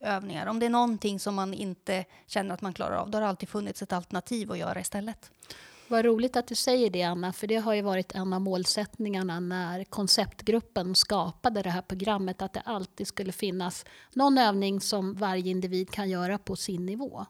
övningar. 0.01 0.47
Om 0.47 0.59
det 0.59 0.67
är 0.67 0.71
någonting 0.71 1.21
som 1.21 1.35
man 1.35 1.55
inte 1.55 2.05
känner 2.27 2.55
att 2.55 2.61
man 2.61 2.75
klarar 2.75 2.97
av, 2.97 3.11
då 3.11 3.17
har 3.17 3.23
det 3.23 3.29
alltid 3.29 3.49
funnits 3.49 3.83
ett 3.83 3.93
alternativ 3.93 4.53
att 4.53 4.59
göra 4.59 4.81
istället. 4.81 5.31
Vad 5.93 6.05
roligt 6.05 6.37
att 6.37 6.47
du 6.47 6.55
säger 6.55 6.91
det 6.91 7.03
Anna, 7.03 7.33
för 7.33 7.47
det 7.47 7.57
har 7.57 7.75
ju 7.75 7.83
varit 7.83 8.15
en 8.15 8.33
av 8.33 8.41
målsättningarna 8.41 9.41
när 9.41 9.85
konceptgruppen 9.85 10.95
skapade 10.95 11.63
det 11.63 11.71
här 11.71 11.83
programmet, 11.83 12.43
att 12.43 12.53
det 12.53 12.61
alltid 12.61 13.07
skulle 13.07 13.33
finnas 13.33 13.85
någon 14.13 14.39
övning 14.39 14.81
som 14.81 15.15
varje 15.15 15.51
individ 15.51 15.91
kan 15.91 16.11
göra 16.11 16.39
på 16.39 16.57
sin 16.57 16.87
nivå. 16.87 17.27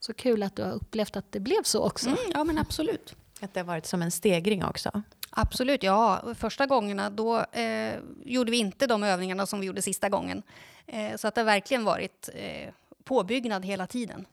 Så 0.00 0.14
kul 0.14 0.42
att 0.42 0.56
du 0.56 0.62
har 0.62 0.72
upplevt 0.72 1.16
att 1.16 1.32
det 1.32 1.40
blev 1.40 1.62
så 1.62 1.82
också. 1.82 2.08
Mm, 2.08 2.18
ja, 2.34 2.44
men 2.44 2.58
absolut. 2.58 3.16
Att 3.40 3.54
det 3.54 3.60
har 3.60 3.64
varit 3.64 3.86
som 3.86 4.02
en 4.02 4.10
stegring 4.10 4.64
också. 4.64 5.02
Absolut, 5.30 5.82
ja. 5.82 6.22
Första 6.34 6.66
gångerna 6.66 7.10
då 7.10 7.40
eh, 7.40 7.94
gjorde 8.24 8.50
vi 8.50 8.56
inte 8.56 8.86
de 8.86 9.02
övningarna 9.02 9.46
som 9.46 9.60
vi 9.60 9.66
gjorde 9.66 9.82
sista 9.82 10.08
gången. 10.08 10.42
Eh, 10.86 11.16
så 11.16 11.28
att 11.28 11.34
det 11.34 11.40
har 11.40 11.46
verkligen 11.46 11.84
varit 11.84 12.28
eh, 12.34 12.72
påbyggnad 13.04 13.64
hela 13.64 13.86
tiden. 13.86 14.26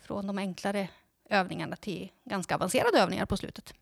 Från 0.00 0.26
de 0.26 0.38
enklare 0.38 0.88
övningarna 1.30 1.76
till 1.76 2.12
ganska 2.24 2.54
avancerade 2.54 2.98
övningar 2.98 3.26
på 3.26 3.36
slutet. 3.36 3.74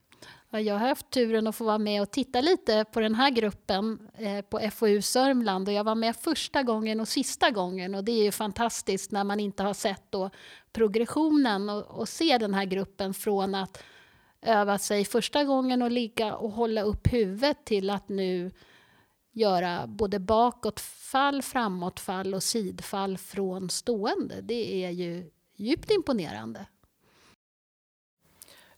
Jag 0.51 0.79
har 0.79 0.89
haft 0.89 1.11
turen 1.11 1.47
att 1.47 1.57
få 1.57 1.65
vara 1.65 1.79
med 1.79 2.03
och 2.03 2.11
titta 2.11 2.41
lite 2.41 2.85
på 2.93 3.01
den 3.01 3.15
här 3.15 3.31
gruppen 3.31 4.09
eh, 4.15 4.41
på 4.41 4.71
FoU 4.73 5.03
Sörmland. 5.03 5.69
Och 5.69 5.75
jag 5.75 5.85
var 5.85 5.95
med 5.95 6.17
första 6.17 6.63
gången 6.63 7.01
och 7.01 7.09
sista 7.09 7.51
gången. 7.51 7.95
Och 7.95 8.05
det 8.05 8.13
är 8.13 8.25
ju 8.25 8.33
fantastiskt 8.33 9.11
när 9.11 9.25
man 9.25 9.41
inte 9.41 9.63
har 9.63 9.75
sett 9.75 10.03
då 10.11 10.31
progressionen 10.73 11.69
och, 11.69 11.83
och 11.83 12.09
se 12.09 12.39
den 12.39 12.55
här 12.55 12.65
gruppen 12.65 13.15
från 13.15 13.55
att 13.55 13.83
öva 14.43 14.79
sig 14.79 15.05
första 15.05 15.45
gången 15.45 15.83
och 15.83 15.91
ligga 15.91 16.35
och 16.35 16.51
hålla 16.51 16.83
upp 16.83 17.13
huvudet 17.13 17.65
till 17.65 17.91
att 17.91 18.09
nu 18.09 18.51
göra 19.33 19.87
både 19.87 20.19
bakåtfall, 20.19 21.43
framåtfall 21.43 22.35
och 22.35 22.43
sidfall 22.43 23.19
från 23.19 23.71
stående. 23.71 24.41
Det 24.41 24.85
är 24.85 24.91
ju 24.91 25.31
djupt 25.57 25.91
imponerande 25.91 26.67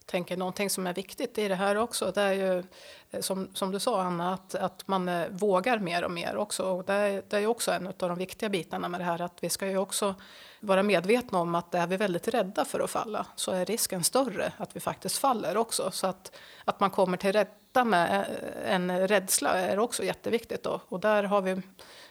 tänker 0.06 0.36
någonting 0.36 0.70
som 0.70 0.86
är 0.86 0.94
viktigt 0.94 1.38
i 1.38 1.48
det 1.48 1.54
här 1.54 1.76
också, 1.76 2.12
det 2.14 2.22
är 2.22 2.32
ju 2.32 2.64
eh, 3.10 3.20
som, 3.20 3.48
som 3.54 3.72
du 3.72 3.80
sa 3.80 4.02
Anna, 4.02 4.34
att, 4.34 4.54
att 4.54 4.88
man 4.88 5.08
eh, 5.08 5.28
vågar 5.30 5.78
mer 5.78 6.04
och 6.04 6.10
mer 6.10 6.36
också. 6.36 6.62
Och 6.62 6.84
det, 6.84 6.92
är, 6.92 7.22
det 7.28 7.36
är 7.36 7.40
ju 7.40 7.46
också 7.46 7.72
en 7.72 7.86
av 7.86 7.94
de 7.96 8.18
viktiga 8.18 8.48
bitarna 8.48 8.88
med 8.88 9.00
det 9.00 9.04
här, 9.04 9.20
att 9.20 9.38
vi 9.40 9.50
ska 9.50 9.66
ju 9.66 9.78
också 9.78 10.14
vara 10.60 10.82
medvetna 10.82 11.38
om 11.38 11.54
att 11.54 11.74
är 11.74 11.86
vi 11.86 11.96
väldigt 11.96 12.28
rädda 12.28 12.64
för 12.64 12.80
att 12.80 12.90
falla 12.90 13.26
så 13.36 13.52
är 13.52 13.64
risken 13.64 14.04
större 14.04 14.52
att 14.56 14.76
vi 14.76 14.80
faktiskt 14.80 15.18
faller 15.18 15.56
också. 15.56 15.90
Så 15.90 16.06
att, 16.06 16.36
att 16.64 16.80
man 16.80 16.90
kommer 16.90 17.16
till 17.16 17.32
rätta 17.32 17.84
med 17.84 18.20
eh, 18.20 18.74
en 18.74 19.08
rädsla 19.08 19.50
är 19.50 19.78
också 19.78 20.04
jätteviktigt. 20.04 20.62
Då. 20.62 20.80
Och 20.88 21.00
där 21.00 21.22
har 21.22 21.40
vi 21.40 21.62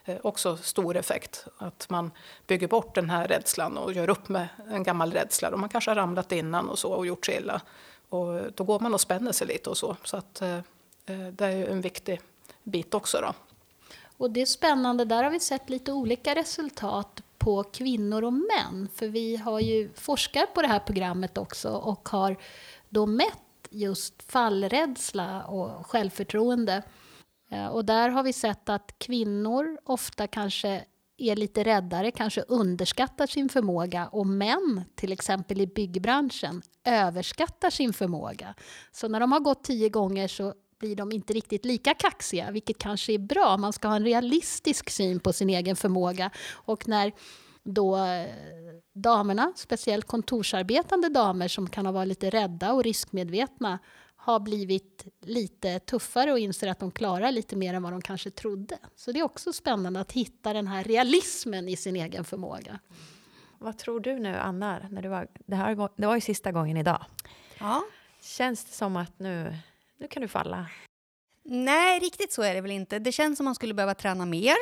Eh, 0.06 0.18
också 0.22 0.58
stor 0.58 0.98
effekt. 0.98 1.46
Att 1.58 1.90
man 1.90 2.12
bygger 2.48 2.68
bort 2.68 2.96
den 2.96 3.10
här 3.10 3.28
rädslan 3.28 3.78
och 3.78 3.94
gör 3.94 4.10
upp 4.10 4.30
med 4.30 4.48
en 4.70 4.84
gammal 4.84 5.14
rädsla. 5.14 5.50
Och 5.50 5.60
man 5.60 5.70
kanske 5.70 5.92
har 5.92 5.96
ramlat 5.96 6.32
innan 6.32 6.70
och 6.70 6.80
så 6.80 6.92
och 6.92 7.08
gjort 7.08 7.26
sig 7.26 7.36
illa. 7.36 7.62
Och 8.10 8.36
eh, 8.36 8.46
då 8.56 8.64
går 8.64 8.80
man 8.80 8.94
och 8.94 9.02
spänner 9.02 9.32
sig 9.32 9.48
lite 9.48 9.70
och 9.70 9.78
så. 9.78 9.98
Så 10.04 10.18
att, 10.18 10.42
eh, 10.42 10.58
eh 11.06 11.28
det 11.32 11.46
är 11.46 11.68
en 11.68 11.82
viktig 11.82 12.22
bit 12.64 12.94
också. 12.94 13.18
Då. 13.22 13.34
Och 14.18 14.32
det 14.32 14.42
är 14.42 14.46
spännande, 14.46 15.06
där 15.06 15.24
har 15.24 15.32
vi 15.32 15.40
sett 15.40 15.70
lite 15.70 15.92
olika 15.92 16.36
resultat 16.36 17.22
på 17.38 17.64
kvinnor 17.64 18.24
och 18.24 18.34
män. 18.34 18.90
För 18.96 19.08
vi 19.08 19.36
har 19.36 19.60
ju 19.60 19.90
forskat 19.96 20.54
på 20.54 20.62
det 20.62 20.68
här 20.68 20.80
programmet 20.80 21.38
också 21.38 21.70
och 21.70 22.10
har 22.10 22.36
då 22.90 23.06
mätt 23.06 23.38
just 23.70 24.32
fallrädsla 24.32 25.44
och 25.44 25.88
självförtroende. 25.88 26.84
Eh, 27.52 27.68
och 27.68 27.86
där 27.86 28.10
har 28.10 28.24
vi 28.24 28.34
sett 28.34 28.70
att 28.70 28.96
kvinnor 28.98 29.78
ofta 29.84 30.28
kanske 30.28 30.86
är 31.18 31.36
lite 31.36 31.64
räddare, 31.64 32.12
kanske 32.12 32.42
underskattar 32.42 33.28
sin 33.28 33.50
förmåga 33.50 34.08
och 34.08 34.28
män, 34.28 34.84
till 34.96 35.12
exempel 35.12 35.62
i 35.62 35.68
byggbranschen, 35.68 36.62
överskattar 36.84 37.70
sin 37.70 37.94
förmåga. 37.94 38.56
Så 38.92 39.08
när 39.08 39.20
de 39.20 39.32
har 39.32 39.40
gått 39.40 39.64
tio 39.64 39.90
gånger 39.90 40.28
så 40.28 40.54
blir 40.80 40.96
de 40.96 41.12
inte 41.12 41.34
riktigt 41.34 41.66
lika 41.66 41.94
kaxiga, 41.94 42.52
vilket 42.52 42.78
kanske 42.78 43.14
är 43.14 43.20
bra. 43.20 43.58
Man 43.58 43.74
ska 43.74 43.88
ha 43.88 43.96
en 43.96 44.04
realistisk 44.06 44.90
syn 44.90 45.20
på 45.20 45.34
sin 45.34 45.50
egen 45.50 45.76
förmåga. 45.76 46.32
Och 46.52 46.88
när 46.88 47.12
då 47.66 47.98
eh, 47.98 48.30
damerna, 48.94 49.54
speciellt 49.56 50.06
kontorsarbetande 50.06 51.10
damer 51.10 51.48
som 51.48 51.70
kan 51.70 51.86
ha 51.86 51.94
varit 51.94 52.08
lite 52.08 52.30
rädda 52.30 52.74
och 52.74 52.84
riskmedvetna, 52.84 53.80
har 54.16 54.40
blivit 54.40 55.06
lite 55.22 55.80
tuffare 55.80 56.32
och 56.32 56.40
inser 56.40 56.68
att 56.68 56.80
de 56.80 56.92
klarar 56.92 57.32
lite 57.32 57.56
mer 57.56 57.74
än 57.74 57.84
vad 57.84 57.94
de 57.94 58.02
kanske 58.02 58.32
trodde. 58.32 58.78
Så 58.96 59.12
det 59.12 59.20
är 59.20 59.24
också 59.24 59.54
spännande 59.54 60.00
att 60.00 60.12
hitta 60.12 60.54
den 60.54 60.68
här 60.68 60.84
realismen 60.84 61.70
i 61.70 61.76
sin 61.76 61.96
egen 61.96 62.24
förmåga. 62.24 62.80
Vad 63.60 63.78
tror 63.78 64.00
du 64.00 64.20
nu, 64.20 64.36
Anna? 64.36 64.80
När 64.90 65.02
du 65.02 65.10
var, 65.10 65.28
det, 65.46 65.56
här, 65.56 65.90
det 65.96 66.08
var 66.08 66.16
ju 66.16 66.22
sista 66.22 66.52
gången 66.52 66.78
idag. 66.78 67.06
Ja. 67.60 67.84
Känns 68.22 68.66
det 68.66 68.72
som 68.72 68.96
att 68.96 69.20
nu, 69.20 69.56
nu 69.98 70.08
kan 70.08 70.22
du 70.22 70.28
falla? 70.28 70.66
Nej, 71.44 72.00
riktigt 72.00 72.32
så 72.32 72.42
är 72.42 72.56
det 72.56 72.62
väl 72.62 72.72
inte. 72.72 73.00
Det 73.00 73.12
känns 73.12 73.38
som 73.38 73.46
man 73.46 73.56
skulle 73.56 73.74
behöva 73.74 73.96
träna 73.96 74.26
mer. 74.26 74.56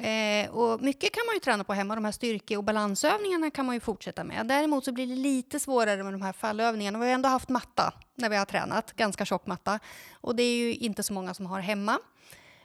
Eh, 0.00 0.50
och 0.50 0.80
mycket 0.82 1.12
kan 1.12 1.26
man 1.26 1.34
ju 1.34 1.40
träna 1.40 1.64
på 1.64 1.72
hemma. 1.72 1.94
De 1.94 2.04
här 2.04 2.12
styrke 2.12 2.56
och 2.56 2.64
balansövningarna 2.64 3.50
kan 3.50 3.66
man 3.66 3.76
ju 3.76 3.80
fortsätta 3.80 4.24
med. 4.24 4.46
Däremot 4.46 4.84
så 4.84 4.92
blir 4.92 5.06
det 5.06 5.14
lite 5.14 5.60
svårare 5.60 6.02
med 6.02 6.14
de 6.14 6.22
här 6.22 6.32
fallövningarna. 6.32 6.98
Vi 6.98 7.06
har 7.06 7.12
ändå 7.12 7.28
haft 7.28 7.48
matta 7.48 7.94
när 8.14 8.28
vi 8.28 8.36
har 8.36 8.44
tränat, 8.44 8.92
ganska 8.92 9.24
tjock 9.24 9.46
matta. 9.46 9.80
Och 10.20 10.36
det 10.36 10.42
är 10.42 10.56
ju 10.56 10.74
inte 10.74 11.02
så 11.02 11.12
många 11.12 11.34
som 11.34 11.46
har 11.46 11.60
hemma. 11.60 11.98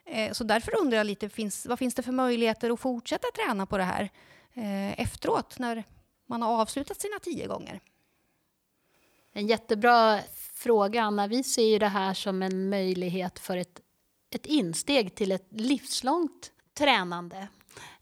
Eh, 0.05 0.31
så 0.31 0.43
därför 0.43 0.79
undrar 0.81 0.97
jag 0.97 1.07
lite, 1.07 1.29
finns, 1.29 1.65
vad 1.65 1.79
finns 1.79 1.95
det 1.95 2.03
för 2.03 2.11
möjligheter 2.11 2.69
att 2.69 2.79
fortsätta 2.79 3.27
träna 3.35 3.65
på 3.65 3.77
det 3.77 3.83
här 3.83 4.09
eh, 4.53 4.99
efteråt 4.99 5.59
när 5.59 5.83
man 6.27 6.41
har 6.41 6.61
avslutat 6.61 7.01
sina 7.01 7.19
tio 7.19 7.47
gånger? 7.47 7.79
En 9.33 9.47
jättebra 9.47 10.19
fråga, 10.53 11.01
Anna. 11.01 11.27
Vi 11.27 11.43
ser 11.43 11.65
ju 11.65 11.79
det 11.79 11.87
här 11.87 12.13
som 12.13 12.41
en 12.41 12.69
möjlighet 12.69 13.39
för 13.39 13.57
ett, 13.57 13.81
ett 14.29 14.45
insteg 14.45 15.15
till 15.15 15.31
ett 15.31 15.47
livslångt 15.49 16.51
tränande. 16.73 17.47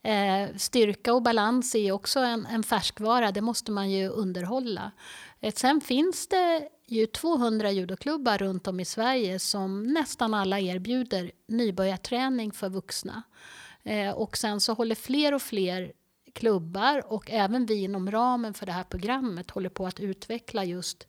Eh, 0.01 0.55
styrka 0.57 1.13
och 1.13 1.21
balans 1.21 1.75
är 1.75 1.79
ju 1.79 1.91
också 1.91 2.19
en, 2.19 2.45
en 2.45 2.63
färskvara, 2.63 3.31
det 3.31 3.41
måste 3.41 3.71
man 3.71 3.91
ju 3.91 4.07
underhålla. 4.07 4.91
Eh, 5.39 5.53
sen 5.53 5.81
finns 5.81 6.27
det 6.27 6.69
ju 6.87 7.05
200 7.05 7.71
judoklubbar 7.71 8.37
runt 8.37 8.67
om 8.67 8.79
i 8.79 8.85
Sverige 8.85 9.39
som 9.39 9.83
nästan 9.83 10.33
alla 10.33 10.59
erbjuder 10.59 11.31
nybörjarträning 11.47 12.51
för 12.51 12.69
vuxna. 12.69 13.23
Eh, 13.83 14.11
och 14.11 14.37
sen 14.37 14.61
så 14.61 14.73
håller 14.73 14.95
fler 14.95 15.33
och 15.33 15.41
fler 15.41 15.91
klubbar 16.33 17.13
och 17.13 17.31
även 17.31 17.65
vi 17.65 17.83
inom 17.83 18.11
ramen 18.11 18.53
för 18.53 18.65
det 18.65 18.71
här 18.71 18.83
programmet 18.83 19.51
håller 19.51 19.69
på 19.69 19.87
att 19.87 19.99
utveckla 19.99 20.63
just 20.63 21.07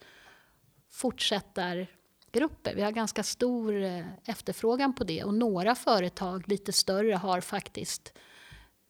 fortsättargrupper. 2.32 2.74
Vi 2.74 2.82
har 2.82 2.92
ganska 2.92 3.22
stor 3.22 3.82
eh, 3.82 4.04
efterfrågan 4.26 4.94
på 4.94 5.04
det 5.04 5.24
och 5.24 5.34
några 5.34 5.74
företag, 5.74 6.48
lite 6.48 6.72
större, 6.72 7.14
har 7.14 7.40
faktiskt 7.40 8.12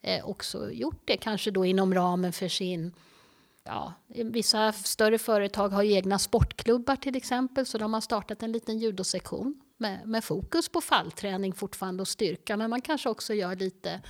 eh, 0.03 0.25
också 0.25 0.71
gjort 0.71 1.03
det. 1.07 1.17
Kanske 1.17 1.51
då 1.51 1.65
inom 1.65 1.95
ramen 1.95 2.33
för 2.33 2.49
sin... 2.49 2.93
Ja, 3.65 3.95
vissa 4.09 4.73
större 4.73 5.19
företag 5.19 5.69
har 5.73 5.83
egna 5.85 6.19
sportklubbar 6.19 6.97
till 6.97 7.17
exempel 7.17 7.67
så 7.67 7.79
de 7.79 7.95
har 7.95 8.01
startat 8.01 8.43
en 8.43 8.53
liten 8.53 8.79
judosektion 8.79 9.61
med, 9.79 10.07
med 10.07 10.25
fokus 10.25 10.69
på 10.69 10.81
fallträning 10.81 11.53
fortfarande 11.53 12.01
och 12.01 12.09
styrka 12.09 12.57
men 12.57 12.71
man 12.71 12.83
kanske 12.83 13.09
också 13.09 13.35
gör 13.35 13.57
lite, 13.57 14.01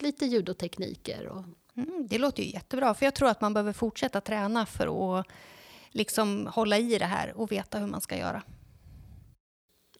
lite 0.00 0.26
judotekniker. 0.26 1.28
Och, 1.28 1.44
Mm, 1.76 2.06
det 2.08 2.18
låter 2.18 2.42
ju 2.42 2.50
jättebra, 2.50 2.94
för 2.94 3.06
jag 3.06 3.14
tror 3.14 3.28
att 3.28 3.40
man 3.40 3.54
behöver 3.54 3.72
fortsätta 3.72 4.20
träna 4.20 4.66
för 4.66 4.86
att 4.86 5.26
liksom 5.92 6.46
hålla 6.46 6.78
i 6.78 6.98
det 6.98 7.06
här 7.06 7.32
och 7.36 7.52
veta 7.52 7.78
hur 7.78 7.86
man 7.86 8.00
ska 8.00 8.16
göra. 8.16 8.42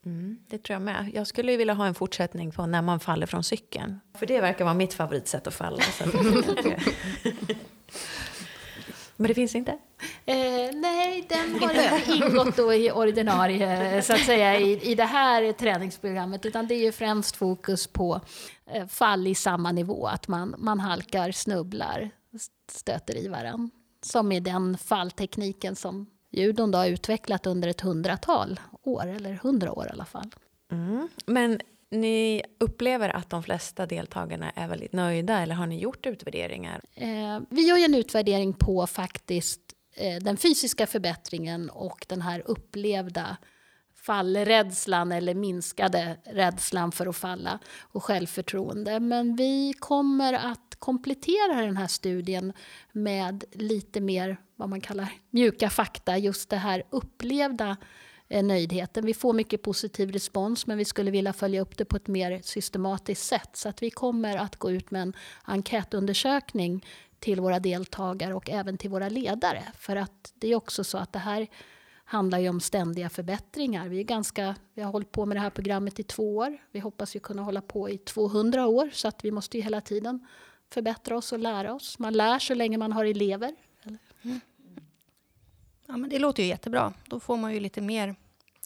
Mm, 0.06 0.38
det 0.48 0.58
tror 0.58 0.74
jag 0.74 0.82
med. 0.82 1.10
Jag 1.14 1.26
skulle 1.26 1.52
ju 1.52 1.58
vilja 1.58 1.74
ha 1.74 1.86
en 1.86 1.94
fortsättning 1.94 2.52
på 2.52 2.66
när 2.66 2.82
man 2.82 3.00
faller 3.00 3.26
från 3.26 3.44
cykeln. 3.44 4.00
För 4.14 4.26
det 4.26 4.40
verkar 4.40 4.64
vara 4.64 4.74
mitt 4.74 4.94
favoritsätt 4.94 5.46
att 5.46 5.54
falla. 5.54 5.82
Men 9.16 9.28
det 9.28 9.34
finns 9.34 9.54
inte? 9.54 9.72
Eh, 10.24 10.70
nej, 10.74 11.26
den 11.28 11.60
har 11.60 11.70
inte 11.72 12.12
ingått 12.12 12.56
då 12.56 12.74
i 12.74 12.90
ordinarie, 12.92 14.02
så 14.02 14.12
att 14.12 14.20
säga, 14.20 14.60
i, 14.60 14.90
i 14.90 14.94
det 14.94 15.04
här 15.04 15.52
träningsprogrammet. 15.52 16.46
Utan 16.46 16.66
det 16.66 16.74
är 16.74 16.84
ju 16.84 16.92
främst 16.92 17.36
fokus 17.36 17.86
på 17.86 18.20
eh, 18.70 18.86
fall 18.86 19.26
i 19.26 19.34
samma 19.34 19.72
nivå. 19.72 20.06
Att 20.06 20.28
man, 20.28 20.54
man 20.58 20.80
halkar, 20.80 21.32
snubblar, 21.32 22.10
stöter 22.72 23.16
i 23.16 23.28
varandra. 23.28 23.70
Som 24.02 24.32
är 24.32 24.40
den 24.40 24.78
falltekniken 24.78 25.76
som 25.76 26.06
judon 26.36 26.70
då 26.70 26.78
har 26.78 26.86
utvecklat 26.86 27.46
under 27.46 27.68
ett 27.68 27.80
hundratal 27.80 28.60
år, 28.82 29.06
eller 29.06 29.32
hundra 29.34 29.72
år 29.72 29.86
i 29.86 29.90
alla 29.90 30.04
fall. 30.04 30.34
Mm. 30.72 31.08
Men 31.26 31.60
ni 31.90 32.42
upplever 32.60 33.16
att 33.16 33.30
de 33.30 33.42
flesta 33.42 33.86
deltagarna 33.86 34.50
är 34.50 34.68
väldigt 34.68 34.92
nöjda 34.92 35.38
eller 35.38 35.54
har 35.54 35.66
ni 35.66 35.80
gjort 35.80 36.06
utvärderingar? 36.06 36.80
Eh, 36.94 37.40
vi 37.50 37.68
gör 37.68 37.76
ju 37.76 37.84
en 37.84 37.94
utvärdering 37.94 38.52
på 38.52 38.86
faktiskt 38.86 39.60
eh, 39.96 40.16
den 40.16 40.36
fysiska 40.36 40.86
förbättringen 40.86 41.70
och 41.70 42.06
den 42.08 42.22
här 42.22 42.42
upplevda 42.46 43.36
fallrädslan 43.94 45.12
eller 45.12 45.34
minskade 45.34 46.16
rädslan 46.24 46.92
för 46.92 47.06
att 47.06 47.16
falla 47.16 47.58
och 47.80 48.04
självförtroende. 48.04 49.00
Men 49.00 49.36
vi 49.36 49.72
kommer 49.78 50.32
att 50.32 50.76
komplettera 50.78 51.60
den 51.60 51.76
här 51.76 51.86
studien 51.86 52.52
med 52.92 53.44
lite 53.52 54.00
mer 54.00 54.36
vad 54.56 54.68
man 54.68 54.80
kallar 54.80 55.08
mjuka 55.30 55.70
fakta, 55.70 56.18
just 56.18 56.50
det 56.50 56.56
här 56.56 56.82
upplevda 56.90 57.76
eh, 58.28 58.44
nöjdheten. 58.44 59.06
Vi 59.06 59.14
får 59.14 59.32
mycket 59.32 59.62
positiv 59.62 60.12
respons 60.12 60.66
men 60.66 60.78
vi 60.78 60.84
skulle 60.84 61.10
vilja 61.10 61.32
följa 61.32 61.60
upp 61.60 61.76
det 61.76 61.84
på 61.84 61.96
ett 61.96 62.06
mer 62.06 62.40
systematiskt 62.44 63.26
sätt. 63.26 63.50
Så 63.52 63.68
att 63.68 63.82
vi 63.82 63.90
kommer 63.90 64.36
att 64.36 64.56
gå 64.56 64.70
ut 64.70 64.90
med 64.90 65.02
en 65.02 65.12
enkätundersökning 65.44 66.84
till 67.18 67.40
våra 67.40 67.58
deltagare 67.58 68.34
och 68.34 68.50
även 68.50 68.78
till 68.78 68.90
våra 68.90 69.08
ledare. 69.08 69.62
För 69.78 69.96
att 69.96 70.32
det 70.34 70.48
är 70.48 70.54
också 70.54 70.84
så 70.84 70.98
att 70.98 71.12
det 71.12 71.18
här 71.18 71.46
handlar 72.04 72.38
ju 72.38 72.48
om 72.48 72.60
ständiga 72.60 73.08
förbättringar. 73.08 73.88
Vi, 73.88 74.00
är 74.00 74.04
ganska, 74.04 74.54
vi 74.74 74.82
har 74.82 74.92
hållit 74.92 75.12
på 75.12 75.26
med 75.26 75.36
det 75.36 75.40
här 75.40 75.50
programmet 75.50 76.00
i 76.00 76.02
två 76.02 76.36
år. 76.36 76.58
Vi 76.72 76.80
hoppas 76.80 77.16
ju 77.16 77.20
kunna 77.20 77.42
hålla 77.42 77.60
på 77.60 77.90
i 77.90 77.98
200 77.98 78.66
år 78.66 78.90
så 78.92 79.08
att 79.08 79.24
vi 79.24 79.30
måste 79.30 79.56
ju 79.56 79.62
hela 79.62 79.80
tiden 79.80 80.26
förbättra 80.70 81.16
oss 81.16 81.32
och 81.32 81.38
lära 81.38 81.74
oss. 81.74 81.98
Man 81.98 82.12
lär 82.12 82.38
så 82.38 82.54
länge 82.54 82.78
man 82.78 82.92
har 82.92 83.04
elever. 83.04 83.54
Ja, 85.86 85.96
men 85.96 86.10
det 86.10 86.18
låter 86.18 86.42
ju 86.42 86.48
jättebra. 86.48 86.92
Då 87.04 87.20
får 87.20 87.36
man 87.36 87.54
ju 87.54 87.60
lite 87.60 87.80
mer 87.80 88.14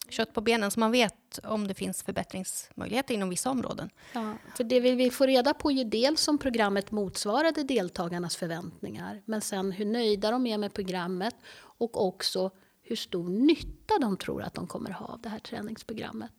kött 0.09 0.35
på 0.35 0.41
benen 0.41 0.71
så 0.71 0.81
man 0.81 0.93
vet 0.93 1.39
om 1.45 1.69
det 1.69 1.75
finns 1.75 2.03
förbättringsmöjligheter 2.03 3.15
inom 3.15 3.29
vissa 3.29 3.51
områden. 3.51 3.91
Ja, 4.13 4.35
för 4.57 4.65
det 4.65 4.81
vi 4.81 4.93
vill 4.93 5.13
få 5.13 5.27
reda 5.27 5.55
på 5.55 5.71
ju 5.71 5.85
dels 5.85 6.29
om 6.29 6.39
programmet 6.39 6.91
motsvarade 6.91 7.63
deltagarnas 7.63 8.37
förväntningar 8.37 9.23
men 9.25 9.41
sen 9.41 9.73
hur 9.73 9.85
nöjda 9.85 10.31
de 10.31 10.47
är 10.47 10.59
med 10.59 10.75
programmet 10.75 11.35
och 11.55 12.07
också 12.07 12.51
hur 12.83 12.97
stor 12.97 13.29
nytta 13.29 13.99
de 14.01 14.17
tror 14.17 14.43
att 14.43 14.55
de 14.55 14.67
kommer 14.67 14.91
ha 14.91 15.07
av 15.07 15.21
det 15.21 15.29
här 15.29 15.39
träningsprogrammet. 15.39 16.33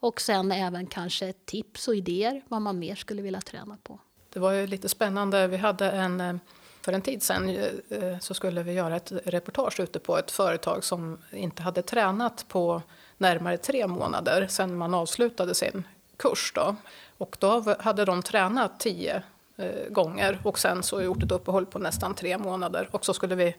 Och 0.00 0.20
sen 0.20 0.52
även 0.52 0.86
kanske 0.86 1.32
tips 1.32 1.88
och 1.88 1.94
idéer 1.94 2.44
vad 2.48 2.62
man 2.62 2.78
mer 2.78 2.94
skulle 2.94 3.22
vilja 3.22 3.40
träna 3.40 3.76
på. 3.82 4.00
Det 4.32 4.38
var 4.38 4.52
ju 4.52 4.66
lite 4.66 4.88
spännande. 4.88 5.46
Vi 5.46 5.56
hade 5.56 5.90
en, 5.90 6.20
eh, 6.20 6.36
för 6.82 6.92
en 6.92 7.02
tid 7.02 7.22
sedan 7.22 7.48
eh, 7.90 8.18
så 8.20 8.34
skulle 8.34 8.62
vi 8.62 8.72
göra 8.72 8.96
ett 8.96 9.12
reportage 9.24 9.80
ute 9.80 9.98
på 9.98 10.18
ett 10.18 10.30
företag 10.30 10.84
som 10.84 11.18
inte 11.32 11.62
hade 11.62 11.82
tränat 11.82 12.44
på 12.48 12.82
närmare 13.18 13.56
tre 13.56 13.86
månader 13.86 14.46
sedan 14.46 14.76
man 14.76 14.94
avslutade 14.94 15.54
sin 15.54 15.86
kurs. 16.16 16.52
Då. 16.54 16.76
Och 17.18 17.36
då 17.38 17.74
hade 17.78 18.04
de 18.04 18.22
tränat 18.22 18.80
tio 18.80 19.22
eh, 19.56 19.88
gånger 19.88 20.38
och 20.42 20.58
sen 20.58 20.82
så 20.82 21.02
gjort 21.02 21.22
ett 21.22 21.32
uppehåll 21.32 21.66
på 21.66 21.78
nästan 21.78 22.14
tre 22.14 22.38
månader. 22.38 22.88
Och 22.90 23.04
så 23.04 23.14
skulle 23.14 23.34
vi 23.34 23.54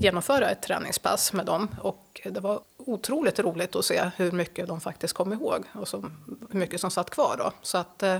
genomföra 0.00 0.50
ett 0.50 0.62
träningspass 0.62 1.32
med 1.32 1.46
dem. 1.46 1.68
Och 1.80 2.20
det 2.24 2.40
var 2.40 2.60
otroligt 2.76 3.38
roligt 3.38 3.76
att 3.76 3.84
se 3.84 4.10
hur 4.16 4.32
mycket 4.32 4.68
de 4.68 4.80
faktiskt 4.80 5.14
kom 5.14 5.32
ihåg 5.32 5.64
och 5.72 5.88
så, 5.88 6.10
hur 6.50 6.58
mycket 6.60 6.80
som 6.80 6.90
satt 6.90 7.10
kvar. 7.10 7.36
Då. 7.38 7.52
Så 7.62 7.78
att, 7.78 8.02
eh, 8.02 8.18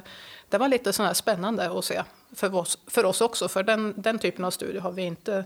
det 0.48 0.58
var 0.58 0.68
lite 0.68 0.92
sådär 0.92 1.14
spännande 1.14 1.78
att 1.78 1.84
se 1.84 2.02
för 2.32 2.54
oss, 2.54 2.78
för 2.86 3.04
oss 3.04 3.20
också, 3.20 3.48
för 3.48 3.62
den, 3.62 3.94
den 3.96 4.18
typen 4.18 4.44
av 4.44 4.50
studier 4.50 4.80
har 4.80 4.92
vi 4.92 5.02
inte 5.02 5.44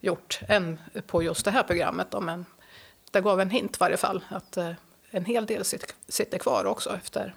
gjort 0.00 0.40
än 0.48 0.78
på 1.06 1.22
just 1.22 1.44
det 1.44 1.50
här 1.50 1.62
programmet. 1.62 2.10
Då, 2.10 2.20
men 2.20 2.46
det 3.10 3.20
gav 3.20 3.40
en 3.40 3.50
hint 3.50 3.76
i 3.76 3.78
varje 3.80 3.96
fall, 3.96 4.24
att 4.28 4.56
eh, 4.56 4.72
en 5.10 5.24
hel 5.24 5.46
del 5.46 5.64
sitter, 5.64 5.90
sitter 6.08 6.38
kvar 6.38 6.64
också 6.64 6.96
efter, 6.96 7.34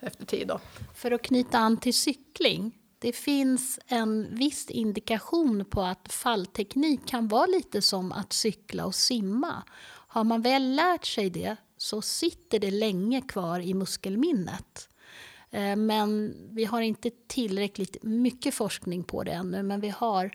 efter 0.00 0.26
tid. 0.26 0.48
Då. 0.48 0.60
För 0.94 1.10
att 1.10 1.22
knyta 1.22 1.58
an 1.58 1.76
till 1.76 1.94
cykling 1.94 2.77
det 2.98 3.12
finns 3.12 3.78
en 3.86 4.34
viss 4.34 4.70
indikation 4.70 5.64
på 5.64 5.82
att 5.82 6.12
fallteknik 6.12 7.06
kan 7.06 7.28
vara 7.28 7.46
lite 7.46 7.82
som 7.82 8.12
att 8.12 8.32
cykla 8.32 8.86
och 8.86 8.94
simma. 8.94 9.62
Har 10.08 10.24
man 10.24 10.42
väl 10.42 10.74
lärt 10.74 11.04
sig 11.04 11.30
det 11.30 11.56
så 11.76 12.02
sitter 12.02 12.58
det 12.58 12.70
länge 12.70 13.20
kvar 13.20 13.60
i 13.60 13.74
muskelminnet. 13.74 14.88
Eh, 15.50 15.76
men 15.76 16.34
vi 16.50 16.64
har 16.64 16.80
inte 16.80 17.10
tillräckligt 17.26 18.02
mycket 18.02 18.54
forskning 18.54 19.04
på 19.04 19.24
det 19.24 19.32
ännu. 19.32 19.62
Men 19.62 19.80
vi 19.80 19.88
har 19.88 20.30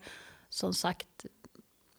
som 0.49 0.73
sagt 0.73 1.26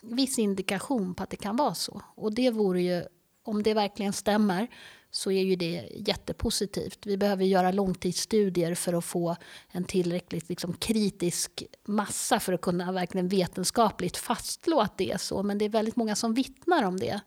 viss 0.03 0.39
indikation 0.39 1.15
på 1.15 1.23
att 1.23 1.31
det 1.31 1.37
kan 1.37 1.57
vara 1.57 1.75
så. 1.75 2.03
Och 2.15 2.35
det 2.35 2.51
vore 2.51 2.83
ju, 2.83 3.05
om 3.43 3.63
det 3.63 3.75
verkligen 3.75 4.13
stämmer, 4.13 4.69
så 5.17 5.31
är 5.31 5.43
ju 5.43 5.57
det 5.57 5.89
jättepositivt. 5.95 7.07
Vi 7.07 7.17
behöver 7.17 7.45
göra 7.45 7.73
långtidsstudier 7.73 8.75
för 8.75 8.93
att 8.93 9.05
få 9.05 9.37
en 9.71 9.85
tillräckligt 9.85 10.49
liksom, 10.49 10.73
kritisk 10.73 11.65
massa 11.85 12.41
för 12.41 12.53
att 12.53 12.61
kunna 12.61 12.93
verkligen 12.93 13.29
vetenskapligt 13.29 14.17
fastslå 14.17 14.81
att 14.81 14.99
det 14.99 15.13
är 15.13 15.19
så. 15.19 15.43
Men 15.43 15.59
det 15.59 15.65
är 15.65 15.69
väldigt 15.69 15.97
många 15.97 16.17
som 16.17 16.35
vittnar 16.35 16.83
om 16.83 16.97
det. 16.97 17.21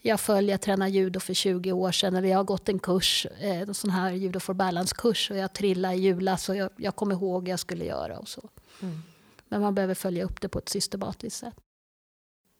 Jag 0.00 0.20
följer, 0.20 0.50
jag 0.50 0.60
tränade 0.60 0.90
judo 0.90 1.20
för 1.20 1.34
20 1.34 1.72
år 1.72 1.92
sedan, 1.92 2.16
eller 2.16 2.28
jag 2.28 2.36
har 2.36 2.44
gått 2.44 2.68
en 2.68 2.78
kurs, 2.78 3.26
eh, 3.40 3.60
en 3.60 3.74
sån 3.74 3.90
här 3.90 4.12
judo 4.12 4.40
for 4.40 4.54
balance-kurs 4.54 5.30
och 5.30 5.36
jag 5.36 5.52
trillade 5.52 5.94
i 5.94 5.98
julas 5.98 6.48
och 6.48 6.56
jag, 6.56 6.70
jag 6.76 6.96
kommer 6.96 7.14
ihåg 7.14 7.48
jag 7.48 7.60
skulle 7.60 7.84
göra 7.84 8.18
och 8.18 8.28
så. 8.28 8.48
Mm. 8.82 9.02
Men 9.48 9.60
man 9.60 9.74
behöver 9.74 9.94
följa 9.94 10.24
upp 10.24 10.40
det 10.40 10.48
på 10.48 10.58
ett 10.58 10.68
systematiskt 10.68 11.36
sätt. 11.36 11.54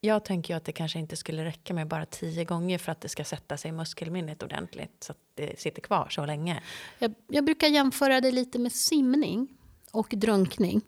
Jag 0.01 0.25
tänker 0.25 0.55
ju 0.55 0.57
att 0.57 0.65
det 0.65 0.73
kanske 0.73 0.99
inte 0.99 1.17
skulle 1.17 1.45
räcka 1.45 1.75
med 1.75 1.89
bara 1.89 2.07
tio 2.07 2.45
gånger 2.45 2.79
för 2.79 2.93
att 2.93 3.01
det 3.01 3.09
ska 3.09 3.25
sätta 3.25 3.57
sig 3.57 3.69
i 3.69 3.73
muskelminnet 3.73 4.43
ordentligt 4.43 5.05
så 5.05 5.13
att 5.13 5.19
det 5.35 5.61
sitter 5.61 5.83
kvar 5.83 6.09
så 6.11 6.27
länge. 6.27 6.63
Jag, 6.99 7.15
jag 7.27 7.45
brukar 7.45 7.69
jämföra 7.69 8.21
det 8.21 8.31
lite 8.31 8.59
med 8.59 8.73
simning 8.73 9.49
och 9.93 10.09
drunkning. 10.09 10.81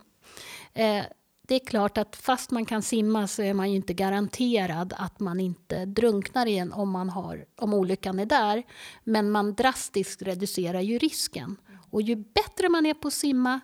Eh, 0.72 1.04
det 1.42 1.54
är 1.54 1.66
klart 1.66 1.98
att 1.98 2.16
fast 2.16 2.50
man 2.50 2.64
kan 2.64 2.82
simma 2.82 3.28
så 3.28 3.42
är 3.42 3.54
man 3.54 3.70
ju 3.70 3.76
inte 3.76 3.94
garanterad 3.94 4.94
att 4.96 5.20
man 5.20 5.40
inte 5.40 5.84
drunknar 5.84 6.46
igen 6.46 6.72
om, 6.72 6.90
man 6.90 7.08
har, 7.10 7.44
om 7.56 7.74
olyckan 7.74 8.18
är 8.18 8.26
där. 8.26 8.62
Men 9.04 9.30
man 9.30 9.54
drastiskt 9.54 10.22
reducerar 10.22 10.80
ju 10.80 10.98
risken. 10.98 11.56
Och 11.90 12.02
ju 12.02 12.16
bättre 12.16 12.68
man 12.68 12.86
är 12.86 12.94
på 12.94 13.08
att 13.08 13.14
simma, 13.14 13.60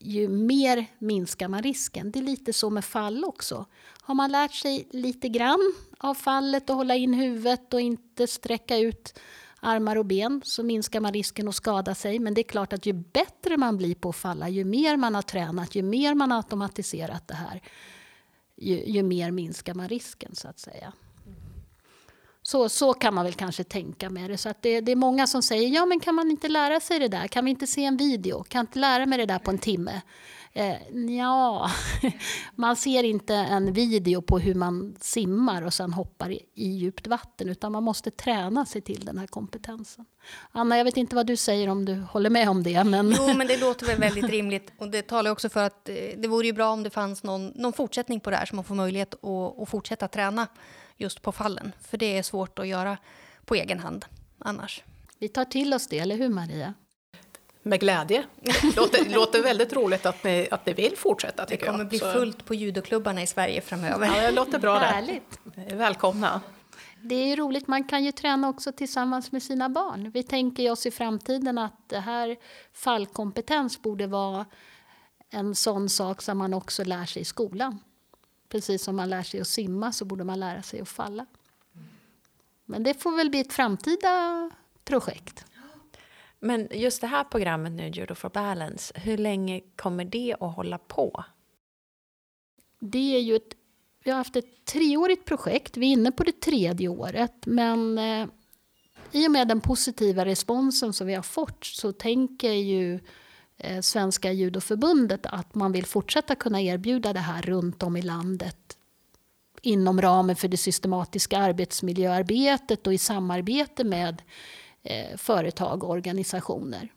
ju 0.00 0.28
mer 0.28 0.86
minskar 0.98 1.48
man 1.48 1.62
risken. 1.62 2.10
Det 2.10 2.18
är 2.18 2.22
lite 2.22 2.52
så 2.52 2.70
med 2.70 2.84
fall 2.84 3.24
också. 3.24 3.66
Har 4.02 4.14
man 4.14 4.32
lärt 4.32 4.54
sig 4.54 4.88
lite 4.90 5.28
grann 5.28 5.74
av 5.98 6.14
fallet 6.14 6.70
och 6.70 6.76
hålla 6.76 6.96
in 6.96 7.14
huvudet 7.14 7.74
och 7.74 7.80
inte 7.80 8.26
sträcka 8.26 8.76
ut 8.76 9.18
armar 9.60 9.96
och 9.96 10.06
ben 10.06 10.42
så 10.44 10.62
minskar 10.62 11.00
man 11.00 11.12
risken 11.12 11.48
att 11.48 11.54
skada 11.54 11.94
sig. 11.94 12.18
Men 12.18 12.34
det 12.34 12.40
är 12.40 12.48
klart 12.48 12.72
att 12.72 12.86
ju 12.86 12.92
bättre 12.92 13.56
man 13.56 13.76
blir 13.76 13.94
på 13.94 14.08
att 14.08 14.16
falla, 14.16 14.48
ju 14.48 14.64
mer 14.64 14.96
man 14.96 15.14
har 15.14 15.22
tränat, 15.22 15.74
ju 15.74 15.82
mer 15.82 16.14
man 16.14 16.30
har 16.30 16.38
automatiserat 16.38 17.28
det 17.28 17.34
här, 17.34 17.62
ju, 18.56 18.84
ju 18.84 19.02
mer 19.02 19.30
minskar 19.30 19.74
man 19.74 19.88
risken 19.88 20.34
så 20.34 20.48
att 20.48 20.58
säga. 20.58 20.92
Så, 22.48 22.68
så 22.68 22.92
kan 22.92 23.14
man 23.14 23.24
väl 23.24 23.34
kanske 23.34 23.64
tänka 23.64 24.10
med 24.10 24.30
det. 24.30 24.38
Så 24.38 24.48
att 24.48 24.62
det, 24.62 24.80
det, 24.80 24.92
är 24.92 24.96
många 24.96 25.26
som 25.26 25.42
säger, 25.42 25.68
ja 25.68 25.86
men 25.86 26.00
kan 26.00 26.14
man 26.14 26.30
inte 26.30 26.48
lära 26.48 26.80
sig 26.80 26.98
det 26.98 27.08
där? 27.08 27.28
Kan 27.28 27.44
vi 27.44 27.50
inte 27.50 27.66
se 27.66 27.84
en 27.84 27.96
video? 27.96 28.42
Kan 28.42 28.58
jag 28.58 28.62
inte 28.62 28.78
lära 28.78 29.06
mig 29.06 29.18
det 29.18 29.26
där 29.26 29.38
på 29.38 29.50
en 29.50 29.58
timme? 29.58 30.02
Eh, 30.52 30.76
ja, 31.18 31.70
man 32.54 32.76
ser 32.76 33.04
inte 33.04 33.34
en 33.34 33.72
video 33.72 34.22
på 34.22 34.38
hur 34.38 34.54
man 34.54 34.96
simmar 35.00 35.62
och 35.62 35.74
sen 35.74 35.92
hoppar 35.92 36.30
i, 36.30 36.42
i 36.54 36.68
djupt 36.68 37.06
vatten 37.06 37.48
utan 37.48 37.72
man 37.72 37.82
måste 37.82 38.10
träna 38.10 38.66
sig 38.66 38.80
till 38.80 39.04
den 39.04 39.18
här 39.18 39.26
kompetensen. 39.26 40.04
Anna, 40.52 40.76
jag 40.76 40.84
vet 40.84 40.96
inte 40.96 41.16
vad 41.16 41.26
du 41.26 41.36
säger 41.36 41.68
om 41.68 41.84
du 41.84 41.94
håller 41.94 42.30
med 42.30 42.48
om 42.48 42.62
det. 42.62 42.84
Men... 42.84 43.14
Jo, 43.18 43.34
men 43.34 43.46
det 43.46 43.56
låter 43.56 43.86
väl 43.86 44.00
väldigt 44.00 44.30
rimligt 44.30 44.72
och 44.78 44.88
det 44.90 45.02
talar 45.02 45.30
också 45.30 45.48
för 45.48 45.62
att 45.62 45.88
eh, 45.88 45.94
det 46.16 46.28
vore 46.28 46.46
ju 46.46 46.52
bra 46.52 46.70
om 46.70 46.82
det 46.82 46.90
fanns 46.90 47.22
någon, 47.22 47.46
någon 47.48 47.72
fortsättning 47.72 48.20
på 48.20 48.30
det 48.30 48.36
här 48.36 48.46
så 48.46 48.54
man 48.54 48.64
får 48.64 48.74
möjlighet 48.74 49.14
att, 49.14 49.58
att 49.62 49.68
fortsätta 49.68 50.08
träna 50.08 50.46
just 50.98 51.22
på 51.22 51.32
fallen. 51.32 51.72
För 51.80 51.98
det 51.98 52.18
är 52.18 52.22
svårt 52.22 52.58
att 52.58 52.66
göra 52.66 52.98
på 53.44 53.54
egen 53.54 53.78
hand 53.78 54.04
annars. 54.38 54.82
Vi 55.18 55.28
tar 55.28 55.44
till 55.44 55.74
oss 55.74 55.86
det, 55.86 55.98
eller 55.98 56.16
hur 56.16 56.28
Maria? 56.28 56.74
Med 57.62 57.80
glädje. 57.80 58.24
Det 58.42 58.76
låter, 58.76 59.10
låter 59.14 59.42
väldigt 59.42 59.72
roligt 59.72 60.06
att 60.06 60.24
ni, 60.24 60.48
att 60.50 60.66
ni 60.66 60.72
vill 60.72 60.96
fortsätta. 60.96 61.44
Det 61.44 61.56
kommer 61.56 61.78
jag. 61.78 61.88
bli 61.88 61.98
fullt 61.98 62.44
på 62.44 62.54
judoklubbarna 62.54 63.22
i 63.22 63.26
Sverige 63.26 63.60
framöver. 63.60 64.06
Ja, 64.06 64.22
det 64.22 64.30
låter 64.30 64.58
bra 64.58 64.78
Härligt. 64.78 65.40
Välkomna. 65.72 66.40
Det 67.02 67.32
är 67.32 67.36
roligt, 67.36 67.66
man 67.66 67.84
kan 67.84 68.04
ju 68.04 68.12
träna 68.12 68.48
också 68.48 68.72
tillsammans 68.72 69.32
med 69.32 69.42
sina 69.42 69.68
barn. 69.68 70.10
Vi 70.10 70.22
tänker 70.22 70.70
oss 70.70 70.86
i 70.86 70.90
framtiden 70.90 71.58
att 71.58 71.88
det 71.88 72.00
här 72.00 72.36
fallkompetens 72.72 73.82
borde 73.82 74.06
vara 74.06 74.46
en 75.30 75.54
sån 75.54 75.88
sak 75.88 76.22
som 76.22 76.38
man 76.38 76.54
också 76.54 76.84
lär 76.84 77.04
sig 77.04 77.22
i 77.22 77.24
skolan. 77.24 77.78
Precis 78.48 78.82
som 78.82 78.96
man 78.96 79.10
lär 79.10 79.22
sig 79.22 79.40
att 79.40 79.48
simma 79.48 79.92
så 79.92 80.04
borde 80.04 80.24
man 80.24 80.40
lära 80.40 80.62
sig 80.62 80.80
att 80.80 80.88
falla. 80.88 81.26
Men 82.64 82.82
det 82.82 82.94
får 83.02 83.16
väl 83.16 83.30
bli 83.30 83.40
ett 83.40 83.52
framtida 83.52 84.50
projekt. 84.84 85.44
Men 86.40 86.68
just 86.70 87.00
det 87.00 87.06
här 87.06 87.24
programmet 87.24 87.72
nu, 87.72 87.88
Judo 87.88 88.14
for 88.14 88.28
Balance, 88.28 88.94
hur 88.98 89.18
länge 89.18 89.60
kommer 89.76 90.04
det 90.04 90.36
att 90.40 90.56
hålla 90.56 90.78
på? 90.78 91.24
Det 92.80 93.16
är 93.16 93.20
ju 93.20 93.36
ett, 93.36 93.54
vi 94.04 94.10
har 94.10 94.18
haft 94.18 94.36
ett 94.36 94.64
treårigt 94.64 95.24
projekt, 95.24 95.76
vi 95.76 95.86
är 95.88 95.92
inne 95.92 96.12
på 96.12 96.24
det 96.24 96.40
tredje 96.40 96.88
året. 96.88 97.46
Men 97.46 97.98
eh, 97.98 98.26
i 99.12 99.26
och 99.26 99.30
med 99.30 99.48
den 99.48 99.60
positiva 99.60 100.24
responsen 100.24 100.92
som 100.92 101.06
vi 101.06 101.14
har 101.14 101.22
fått 101.22 101.64
så 101.64 101.92
tänker 101.92 102.52
ju 102.52 103.00
Eh, 103.58 103.80
Svenska 103.80 104.32
judoförbundet 104.32 105.26
att 105.26 105.54
man 105.54 105.72
vill 105.72 105.86
fortsätta 105.86 106.34
kunna 106.34 106.60
erbjuda 106.60 107.12
det 107.12 107.20
här 107.20 107.42
runt 107.42 107.82
om 107.82 107.96
i 107.96 108.02
landet 108.02 108.76
inom 109.62 110.00
ramen 110.02 110.36
för 110.36 110.48
det 110.48 110.56
systematiska 110.56 111.38
arbetsmiljöarbetet 111.38 112.86
och 112.86 112.94
i 112.94 112.98
samarbete 112.98 113.84
med 113.84 114.22
eh, 114.82 115.16
företag 115.16 115.84
och 115.84 115.90
organisationer. 115.90 116.88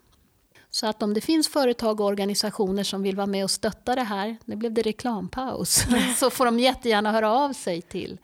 Så 0.70 0.88
att 0.88 1.04
om 1.04 1.14
det 1.14 1.22
finns 1.22 1.48
företag 1.48 2.00
och 2.00 2.06
organisationer 2.06 2.84
som 2.84 3.02
vill 3.04 3.16
vara 3.16 3.28
med 3.28 3.44
och 3.44 3.52
stötta 3.52 3.96
det 3.96 4.04
här, 4.04 4.38
nu 4.46 4.56
blev 4.56 4.74
det 4.74 4.82
reklampaus, 4.82 5.84
så 6.18 6.30
får 6.30 6.46
de 6.46 6.60
jättegärna 6.60 7.12
höra 7.12 7.32
av 7.32 7.54
sig 7.54 7.82
till 7.82 8.18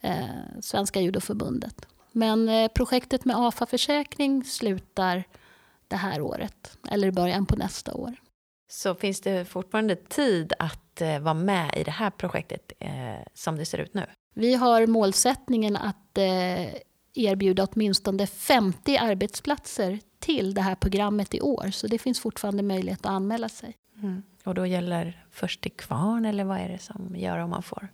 eh, 0.00 0.24
Svenska 0.60 1.00
judoförbundet. 1.00 1.86
Men 2.12 2.48
eh, 2.48 2.68
projektet 2.68 3.24
med 3.24 3.36
AFA 3.38 3.66
Försäkring 3.66 4.44
slutar 4.44 5.24
det 5.88 5.96
här 5.96 6.20
året, 6.20 6.78
eller 6.90 7.08
i 7.08 7.12
början 7.12 7.46
på 7.46 7.56
nästa 7.56 7.94
år. 7.94 8.14
Så 8.70 8.94
finns 8.94 9.20
det 9.20 9.44
fortfarande 9.44 9.96
tid 9.96 10.52
att 10.58 11.00
eh, 11.00 11.18
vara 11.18 11.34
med 11.34 11.74
i 11.76 11.84
det 11.84 11.90
här 11.90 12.10
projektet 12.10 12.72
eh, 12.78 12.90
som 13.34 13.56
det 13.56 13.66
ser 13.66 13.78
ut 13.78 13.94
nu? 13.94 14.06
Vi 14.34 14.54
har 14.54 14.86
målsättningen 14.86 15.76
att 15.76 16.18
eh, 16.18 16.74
erbjuda 17.14 17.66
åtminstone 17.72 18.26
50 18.26 18.96
arbetsplatser 18.96 19.98
till 20.18 20.54
det 20.54 20.60
här 20.60 20.74
programmet 20.74 21.34
i 21.34 21.40
år. 21.40 21.70
Så 21.70 21.86
det 21.86 21.98
finns 21.98 22.20
fortfarande 22.20 22.62
möjlighet 22.62 23.00
att 23.00 23.12
anmäla 23.12 23.48
sig. 23.48 23.76
Mm. 24.02 24.22
Och 24.44 24.54
då 24.54 24.66
gäller 24.66 25.24
först 25.30 25.60
till 25.60 25.72
kvarn 25.72 26.24
eller 26.24 26.44
vad 26.44 26.58
är 26.58 26.68
det 26.68 26.78
som 26.78 27.16
gör 27.16 27.38
om 27.38 27.50
man 27.50 27.62
får? 27.62 27.88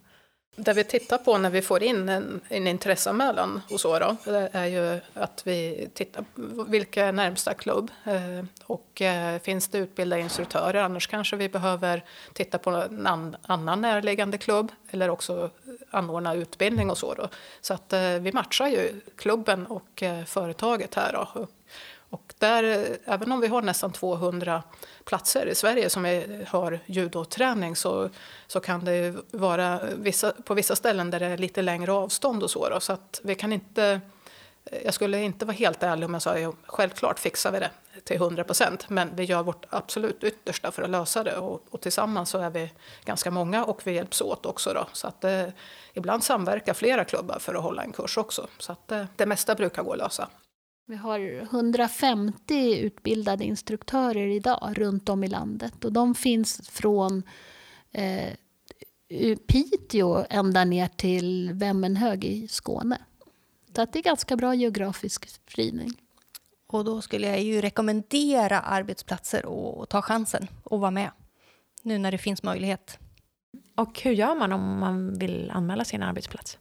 Det 0.56 0.72
vi 0.72 0.84
tittar 0.84 1.18
på 1.18 1.38
när 1.38 1.50
vi 1.50 1.62
får 1.62 1.82
in 1.82 2.08
en, 2.08 2.40
en 2.48 2.66
intresseanmälan 2.66 3.60
hos 3.68 3.84
Åra 3.84 4.16
är 4.52 4.66
ju 4.66 5.00
att 5.14 5.42
vi 5.46 5.88
tittar 5.94 6.24
på 6.34 6.64
vilka 6.64 7.06
är 7.06 7.12
närmsta 7.12 7.54
klubb 7.54 7.90
eh, 8.04 8.44
och 8.66 9.02
eh, 9.02 9.40
finns 9.40 9.68
det 9.68 9.78
utbildade 9.78 10.22
instruktörer 10.22 10.82
annars 10.82 11.06
kanske 11.06 11.36
vi 11.36 11.48
behöver 11.48 12.04
titta 12.32 12.58
på 12.58 12.70
en 12.70 13.06
annan 13.42 13.80
närliggande 13.80 14.38
klubb 14.38 14.72
eller 14.90 15.10
också 15.10 15.50
anordna 15.90 16.34
utbildning 16.34 16.90
och 16.90 16.98
så 16.98 17.14
då. 17.14 17.28
Så 17.60 17.74
att 17.74 17.92
eh, 17.92 18.00
vi 18.00 18.32
matchar 18.32 18.66
ju 18.66 19.00
klubben 19.16 19.66
och 19.66 20.02
företaget 20.26 20.94
här 20.94 21.12
då. 21.12 21.46
Och 22.10 22.34
där, 22.38 22.96
även 23.04 23.32
om 23.32 23.40
vi 23.40 23.46
har 23.46 23.62
nästan 23.62 23.92
200 23.92 24.62
platser 25.04 25.46
i 25.46 25.54
Sverige 25.54 25.90
som 25.90 26.02
vi 26.02 26.44
har 26.48 26.80
judoträning 26.86 27.76
så, 27.76 28.10
så 28.46 28.60
kan 28.60 28.84
det 28.84 29.14
vara 29.30 29.80
vissa, 29.96 30.32
på 30.44 30.54
vissa 30.54 30.76
ställen 30.76 31.10
där 31.10 31.20
det 31.20 31.26
är 31.26 31.38
lite 31.38 31.62
längre 31.62 31.92
avstånd 31.92 32.42
och 32.42 32.50
så. 32.50 32.68
Då, 32.68 32.80
så 32.80 32.92
att 32.92 33.20
vi 33.24 33.34
kan 33.34 33.52
inte, 33.52 34.00
jag 34.84 34.94
skulle 34.94 35.22
inte 35.22 35.44
vara 35.44 35.56
helt 35.56 35.82
ärlig 35.82 36.06
om 36.06 36.12
jag 36.12 36.22
sa 36.22 36.30
att 36.30 36.54
självklart 36.66 37.18
fixar 37.18 37.52
vi 37.52 37.58
det 37.58 37.70
till 38.04 38.16
100 38.16 38.44
procent. 38.44 38.88
Men 38.88 39.16
vi 39.16 39.24
gör 39.24 39.42
vårt 39.42 39.66
absolut 39.70 40.24
yttersta 40.24 40.70
för 40.70 40.82
att 40.82 40.90
lösa 40.90 41.24
det 41.24 41.36
och, 41.36 41.62
och, 41.70 41.80
tillsammans 41.80 42.30
så 42.30 42.38
är 42.38 42.50
vi 42.50 42.72
ganska 43.04 43.30
många 43.30 43.64
och 43.64 43.86
vi 43.86 43.92
hjälps 43.92 44.20
åt 44.20 44.46
också. 44.46 44.72
Då. 44.72 44.86
Så 44.92 45.06
att 45.08 45.24
eh, 45.24 45.44
ibland 45.94 46.24
samverkar 46.24 46.74
flera 46.74 47.04
klubbar 47.04 47.38
för 47.38 47.54
att 47.54 47.62
hålla 47.62 47.82
en 47.82 47.92
kurs 47.92 48.18
också. 48.18 48.46
Så 48.58 48.72
att 48.72 48.92
eh, 48.92 49.04
det 49.16 49.26
mesta 49.26 49.54
brukar 49.54 49.82
gå 49.82 49.92
att 49.92 49.98
lösa. 49.98 50.28
Vi 50.90 50.96
har 50.96 51.20
150 51.20 52.78
utbildade 52.78 53.44
instruktörer 53.44 54.26
idag 54.26 54.74
runt 54.76 55.08
om 55.08 55.24
i 55.24 55.28
landet. 55.28 55.84
Och 55.84 55.92
de 55.92 56.14
finns 56.14 56.68
från 56.68 57.22
eh, 57.92 58.32
Piteå 59.46 60.24
ända 60.30 60.64
ner 60.64 60.88
till 60.88 61.50
Vemmenhög 61.52 62.24
i 62.24 62.48
Skåne. 62.48 62.98
Så 63.76 63.82
att 63.82 63.92
det 63.92 63.98
är 63.98 64.02
ganska 64.02 64.36
bra 64.36 64.54
geografisk 64.54 65.28
spridning. 65.28 65.90
Och 66.66 66.84
då 66.84 67.02
skulle 67.02 67.26
jag 67.26 67.42
ju 67.42 67.60
rekommendera 67.60 68.60
arbetsplatser 68.60 69.44
att 69.82 69.88
ta 69.88 70.02
chansen 70.02 70.48
och 70.64 70.80
vara 70.80 70.90
med. 70.90 71.10
Nu 71.82 71.98
när 71.98 72.12
det 72.12 72.18
finns 72.18 72.42
möjlighet. 72.42 72.98
Och 73.74 74.00
hur 74.00 74.12
gör 74.12 74.34
man 74.34 74.52
om 74.52 74.78
man 74.78 75.18
vill 75.18 75.50
anmäla 75.50 75.84
sin 75.84 76.02
arbetsplats? 76.02 76.58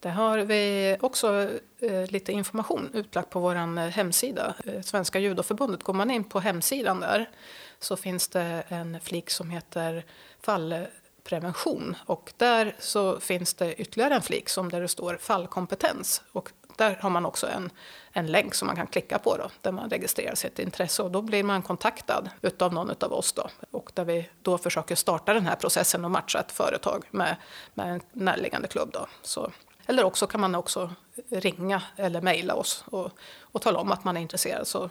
Det 0.00 0.10
har 0.10 0.38
vi 0.38 0.96
också 1.00 1.48
eh, 1.78 2.06
lite 2.10 2.32
information 2.32 2.90
utlagt 2.92 3.30
på 3.30 3.40
vår 3.40 3.56
eh, 3.56 3.76
hemsida, 3.76 4.54
eh, 4.64 4.82
Svenska 4.82 5.18
judoförbundet. 5.18 5.82
Går 5.82 5.94
man 5.94 6.10
in 6.10 6.24
på 6.24 6.40
hemsidan 6.40 7.00
där 7.00 7.30
så 7.78 7.96
finns 7.96 8.28
det 8.28 8.62
en 8.68 9.00
flik 9.00 9.30
som 9.30 9.50
heter 9.50 10.04
fallprevention 10.40 11.96
och 12.06 12.32
där 12.36 12.76
så 12.78 13.20
finns 13.20 13.54
det 13.54 13.74
ytterligare 13.74 14.14
en 14.14 14.22
flik 14.22 14.48
som 14.48 14.68
där 14.68 14.80
det 14.80 14.88
står 14.88 15.16
fallkompetens 15.16 16.22
och 16.32 16.52
där 16.76 16.98
har 17.00 17.10
man 17.10 17.26
också 17.26 17.46
en, 17.46 17.70
en 18.12 18.26
länk 18.26 18.54
som 18.54 18.66
man 18.66 18.76
kan 18.76 18.86
klicka 18.86 19.18
på 19.18 19.36
då, 19.36 19.50
där 19.60 19.72
man 19.72 19.90
registrerar 19.90 20.34
sitt 20.34 20.58
intresse 20.58 21.02
och 21.02 21.10
då 21.10 21.22
blir 21.22 21.44
man 21.44 21.62
kontaktad 21.62 22.30
utav 22.42 22.74
någon 22.74 22.90
av 23.00 23.12
oss 23.12 23.32
då 23.32 23.48
och 23.70 23.92
där 23.94 24.04
vi 24.04 24.28
då 24.42 24.58
försöker 24.58 24.94
starta 24.94 25.34
den 25.34 25.46
här 25.46 25.56
processen 25.56 26.04
och 26.04 26.10
matcha 26.10 26.40
ett 26.40 26.52
företag 26.52 27.04
med, 27.10 27.36
med 27.74 27.92
en 27.92 28.00
närliggande 28.12 28.68
klubb 28.68 28.90
då. 28.92 29.06
Så 29.22 29.50
eller 29.90 30.04
också 30.04 30.26
kan 30.26 30.40
man 30.40 30.54
också 30.54 30.90
ringa 31.28 31.82
eller 31.96 32.20
mejla 32.20 32.54
oss 32.54 32.84
och, 32.86 33.10
och 33.40 33.62
tala 33.62 33.78
om 33.78 33.92
att 33.92 34.04
man 34.04 34.16
är 34.16 34.20
intresserad 34.20 34.66
så, 34.66 34.90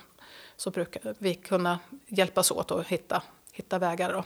så 0.56 0.72
brukar 0.72 1.16
vi 1.18 1.36
kunna 1.36 1.80
hjälpas 2.08 2.52
åt 2.52 2.72
att 2.72 2.88
hitta, 2.88 3.24
hitta 3.52 3.80
vägar. 3.80 4.14
Då. 4.14 4.24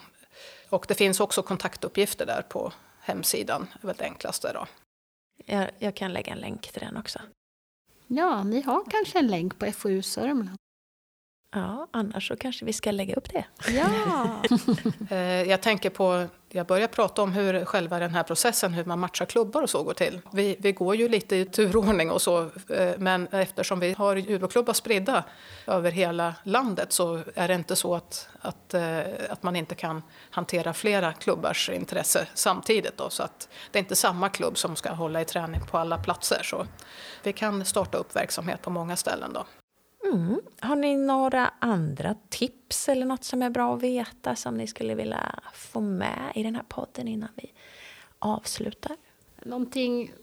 Och 0.70 0.86
det 0.88 0.96
finns 0.96 1.20
också 1.20 1.42
kontaktuppgifter 1.42 2.26
där 2.26 2.42
på 2.42 2.74
hemsidan, 3.00 3.68
det 3.74 3.86
är 3.86 3.88
väl 3.88 3.96
det 3.98 4.04
enklaste. 4.06 4.54
Då. 4.54 4.68
Jag, 5.46 5.70
jag 5.80 5.96
kan 5.96 6.14
lägga 6.14 6.32
en 6.32 6.40
länk 6.40 6.72
till 6.72 6.82
den 6.82 6.98
också. 6.98 7.20
Ja, 8.08 8.44
ni 8.44 8.62
har 8.62 8.84
kanske 8.90 9.20
en 9.20 9.28
länk 9.28 9.60
på 9.60 9.72
FoU 9.72 10.02
Sörmland. 10.02 10.58
Ja, 11.54 11.88
annars 11.92 12.28
så 12.28 12.36
kanske 12.36 12.66
vi 12.66 12.74
ska 12.74 12.92
lägga 12.92 13.16
upp 13.16 13.30
det. 13.30 13.46
Ja. 13.68 14.42
Eh, 15.10 15.44
jag 15.44 15.62
tänker 15.62 15.90
på, 15.90 16.26
jag 16.50 16.68
börjar 16.68 16.88
prata 16.88 17.22
om 17.22 17.32
hur 17.32 17.66
själva 17.66 18.00
den 18.00 18.12
här 18.16 18.24
processen, 18.24 18.74
hur 18.74 18.86
man 18.86 19.00
matchar 19.00 19.26
klubbar 19.26 19.62
och 19.62 19.70
så 19.70 19.84
går 19.84 19.94
till. 19.94 20.22
Vi, 20.32 20.56
vi 20.60 20.72
går 20.72 20.96
ju 20.96 21.10
lite 21.10 21.36
i 21.36 21.46
turordning 21.46 22.12
och 22.12 22.22
så, 22.22 22.42
eh, 22.70 22.94
men 22.98 23.28
eftersom 23.28 23.80
vi 23.80 23.94
har 23.94 24.16
judoklubbar 24.16 24.74
spridda 24.74 25.24
över 25.68 25.92
hela 25.92 26.36
landet 26.44 26.94
så 26.94 27.20
är 27.36 27.48
det 27.48 27.54
inte 27.54 27.76
så 27.76 27.96
att, 27.96 28.30
att, 28.42 28.74
eh, 28.74 29.00
att 29.30 29.44
man 29.44 29.56
inte 29.56 29.76
kan 29.76 30.04
hantera 30.30 30.74
flera 30.74 31.14
klubbars 31.14 31.70
intresse 31.70 32.28
samtidigt. 32.34 32.98
Då, 32.98 33.10
så 33.10 33.24
att 33.24 33.50
det 33.72 33.80
är 33.80 33.84
inte 33.84 33.96
samma 33.96 34.30
klubb 34.30 34.58
som 34.58 34.76
ska 34.76 34.94
hålla 34.94 35.22
i 35.22 35.26
träning 35.26 35.62
på 35.72 35.78
alla 35.78 35.98
platser. 35.98 36.42
Så 36.44 36.66
vi 37.24 37.34
kan 37.34 37.66
starta 37.66 37.98
upp 37.98 38.16
verksamhet 38.16 38.62
på 38.62 38.70
många 38.70 38.96
ställen. 38.96 39.34
Då. 39.34 39.46
Mm. 40.14 40.42
Har 40.60 40.76
ni 40.76 40.98
några 40.98 41.52
andra 41.60 42.16
tips 42.30 42.90
eller 42.90 43.06
något 43.06 43.24
som 43.24 43.42
är 43.42 43.50
bra 43.50 43.76
att 43.76 43.82
veta 43.82 44.36
som 44.36 44.58
ni 44.58 44.68
skulle 44.68 44.96
vilja 44.96 45.40
få 45.54 45.82
med 45.82 46.32
i 46.36 46.44
den 46.44 46.56
här 46.56 46.64
podden 46.64 47.08
innan 47.08 47.30
vi 47.36 47.54
avslutar? 48.20 48.96
Någonting, 49.44 50.14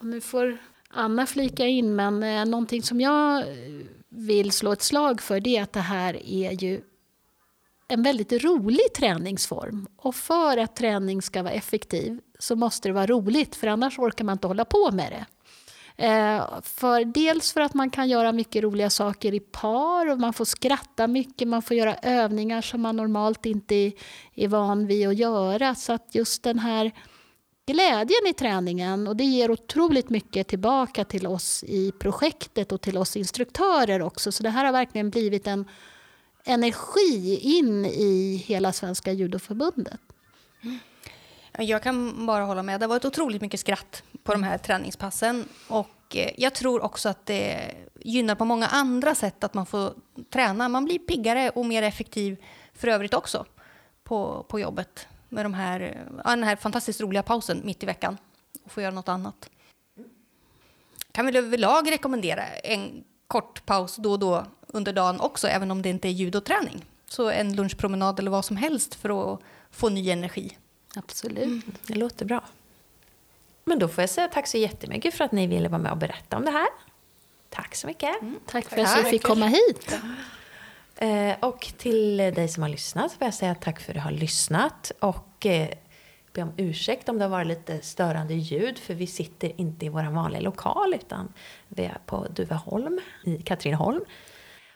nu 0.00 0.20
får 0.20 0.58
Anna 0.90 1.26
flika 1.26 1.66
in, 1.66 1.96
men 1.96 2.22
eh, 2.22 2.44
någonting 2.44 2.82
som 2.82 3.00
jag 3.00 3.44
vill 4.08 4.52
slå 4.52 4.72
ett 4.72 4.82
slag 4.82 5.20
för 5.20 5.40
det 5.40 5.56
är 5.56 5.62
att 5.62 5.72
det 5.72 5.80
här 5.80 6.26
är 6.26 6.62
ju 6.62 6.80
en 7.88 8.02
väldigt 8.02 8.32
rolig 8.32 8.92
träningsform. 8.94 9.88
Och 9.96 10.14
för 10.14 10.56
att 10.56 10.76
träning 10.76 11.22
ska 11.22 11.42
vara 11.42 11.52
effektiv 11.52 12.20
så 12.38 12.56
måste 12.56 12.88
det 12.88 12.92
vara 12.92 13.06
roligt, 13.06 13.56
för 13.56 13.66
annars 13.66 13.98
orkar 13.98 14.24
man 14.24 14.32
inte 14.32 14.46
hålla 14.46 14.64
på 14.64 14.90
med 14.92 15.12
det. 15.12 15.26
Eh, 16.00 16.60
för 16.62 17.04
dels 17.04 17.52
för 17.52 17.60
att 17.60 17.74
man 17.74 17.90
kan 17.90 18.08
göra 18.08 18.32
mycket 18.32 18.62
roliga 18.62 18.90
saker 18.90 19.34
i 19.34 19.40
par 19.40 20.10
och 20.10 20.20
man 20.20 20.32
får 20.32 20.44
skratta 20.44 21.06
mycket, 21.06 21.48
man 21.48 21.62
får 21.62 21.76
göra 21.76 21.94
övningar 21.94 22.62
som 22.62 22.80
man 22.80 22.96
normalt 22.96 23.46
inte 23.46 23.74
är, 23.74 23.92
är 24.34 24.48
van 24.48 24.86
vid 24.86 25.08
att 25.08 25.16
göra. 25.16 25.74
Så 25.74 25.92
att 25.92 26.14
just 26.14 26.42
den 26.42 26.58
här 26.58 26.92
glädjen 27.66 28.26
i 28.28 28.32
träningen 28.32 29.08
och 29.08 29.16
det 29.16 29.24
ger 29.24 29.50
otroligt 29.50 30.10
mycket 30.10 30.48
tillbaka 30.48 31.04
till 31.04 31.26
oss 31.26 31.64
i 31.64 31.92
projektet 31.92 32.72
och 32.72 32.80
till 32.80 32.98
oss 32.98 33.16
instruktörer 33.16 34.02
också. 34.02 34.32
Så 34.32 34.42
det 34.42 34.50
här 34.50 34.64
har 34.64 34.72
verkligen 34.72 35.10
blivit 35.10 35.46
en 35.46 35.64
energi 36.44 37.38
in 37.42 37.84
i 37.86 38.44
hela 38.46 38.72
Svenska 38.72 39.12
judoförbundet. 39.12 40.00
Jag 41.58 41.82
kan 41.82 42.26
bara 42.26 42.44
hålla 42.44 42.62
med. 42.62 42.80
Det 42.80 42.84
har 42.84 42.88
varit 42.88 43.04
otroligt 43.04 43.42
mycket 43.42 43.60
skratt 43.60 44.02
på 44.24 44.32
de 44.32 44.42
här 44.42 44.58
träningspassen. 44.58 45.48
Och 45.68 46.16
eh, 46.16 46.30
jag 46.36 46.54
tror 46.54 46.84
också 46.84 47.08
att 47.08 47.26
det 47.26 47.74
gynnar 48.00 48.34
på 48.34 48.44
många 48.44 48.66
andra 48.66 49.14
sätt 49.14 49.44
att 49.44 49.54
man 49.54 49.66
får 49.66 49.94
träna. 50.30 50.68
Man 50.68 50.84
blir 50.84 50.98
piggare 50.98 51.50
och 51.50 51.66
mer 51.66 51.82
effektiv 51.82 52.36
för 52.74 52.88
övrigt 52.88 53.14
också 53.14 53.46
på, 54.04 54.46
på 54.48 54.60
jobbet 54.60 55.08
med 55.28 55.44
de 55.44 55.54
här, 55.54 56.06
ja, 56.24 56.30
den 56.30 56.42
här 56.42 56.56
fantastiskt 56.56 57.00
roliga 57.00 57.22
pausen 57.22 57.60
mitt 57.64 57.82
i 57.82 57.86
veckan 57.86 58.18
och 58.64 58.72
få 58.72 58.80
göra 58.80 58.94
något 58.94 59.08
annat. 59.08 59.50
Kan 61.12 61.26
väl 61.26 61.36
överlag 61.36 61.90
rekommendera 61.90 62.46
en 62.46 63.04
kort 63.26 63.66
paus 63.66 63.96
då 63.96 64.12
och 64.12 64.18
då 64.18 64.46
under 64.66 64.92
dagen 64.92 65.20
också, 65.20 65.48
även 65.48 65.70
om 65.70 65.82
det 65.82 65.88
inte 65.88 66.08
är 66.08 66.12
judoträning. 66.12 66.84
Så 67.08 67.30
en 67.30 67.56
lunchpromenad 67.56 68.18
eller 68.18 68.30
vad 68.30 68.44
som 68.44 68.56
helst 68.56 68.94
för 68.94 69.34
att 69.34 69.40
få 69.70 69.88
ny 69.88 70.10
energi. 70.10 70.58
Absolut. 70.94 71.64
Det 71.86 71.94
låter 71.94 72.24
bra. 72.24 72.44
Men 73.70 73.78
då 73.78 73.88
får 73.88 74.02
jag 74.02 74.10
säga 74.10 74.28
tack 74.28 74.46
så 74.46 74.58
jättemycket 74.58 75.14
för 75.14 75.24
att 75.24 75.32
ni 75.32 75.46
ville 75.46 75.68
vara 75.68 75.82
med 75.82 75.92
och 75.92 75.98
berätta 75.98 76.36
om 76.36 76.44
det 76.44 76.50
här. 76.50 76.68
Tack 77.48 77.74
så 77.74 77.86
mycket. 77.86 78.14
Tack 78.46 78.68
för 78.68 78.78
att 78.78 79.04
vi 79.04 79.10
fick 79.10 79.22
komma 79.22 79.46
hit. 79.46 79.98
Eh, 80.96 81.34
och 81.40 81.72
till 81.78 82.16
dig 82.16 82.48
som 82.48 82.62
har 82.62 82.70
lyssnat 82.70 83.12
får 83.12 83.24
jag 83.24 83.34
säga 83.34 83.54
tack 83.54 83.80
för 83.80 83.90
att 83.92 83.94
du 83.94 84.00
har 84.00 84.10
lyssnat. 84.10 84.92
Och 85.00 85.46
eh, 85.46 85.68
be 86.32 86.42
om 86.42 86.52
ursäkt 86.56 87.08
om 87.08 87.18
det 87.18 87.24
har 87.24 87.30
varit 87.30 87.46
lite 87.46 87.80
störande 87.80 88.34
ljud 88.34 88.78
för 88.78 88.94
vi 88.94 89.06
sitter 89.06 89.60
inte 89.60 89.86
i 89.86 89.88
vår 89.88 90.10
vanliga 90.10 90.40
lokal 90.40 90.94
utan 90.94 91.32
vi 91.68 91.84
är 91.84 91.98
på 92.06 92.26
Duveholm 92.30 93.00
i 93.24 93.42
Katrineholm. 93.42 94.04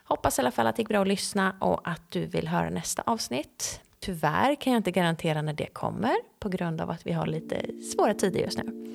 Hoppas 0.05 0.39
i 0.39 0.43
alla 0.43 0.51
fall 0.51 0.67
att 0.67 0.77
det 0.77 0.81
gick 0.81 0.89
bra 0.89 1.01
att 1.01 1.09
lyssna 1.09 1.57
och 1.61 1.89
att 1.89 2.11
du 2.11 2.27
vill 2.27 2.49
höra 2.49 2.71
nästa 2.71 3.03
avsnitt. 3.07 3.81
Tyvärr 4.05 4.55
kan 4.55 4.73
jag 4.73 4.81
inte 4.81 4.91
garantera 4.91 5.43
när 5.43 5.53
det 5.53 5.67
kommer 5.67 6.15
på 6.39 6.49
grund 6.49 6.81
av 6.81 6.91
att 6.91 7.07
vi 7.07 7.13
har 7.13 7.27
lite 7.27 7.67
svåra 7.95 8.15
tider 8.15 8.41
just 8.41 8.59
nu. 8.59 8.95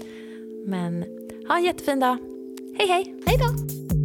Men 0.68 1.06
ha 1.48 1.58
en 1.58 1.64
jättefin 1.64 2.00
dag. 2.00 2.18
Hej 2.78 2.88
hej! 2.88 3.16
Hej 3.26 3.38
då! 3.38 3.99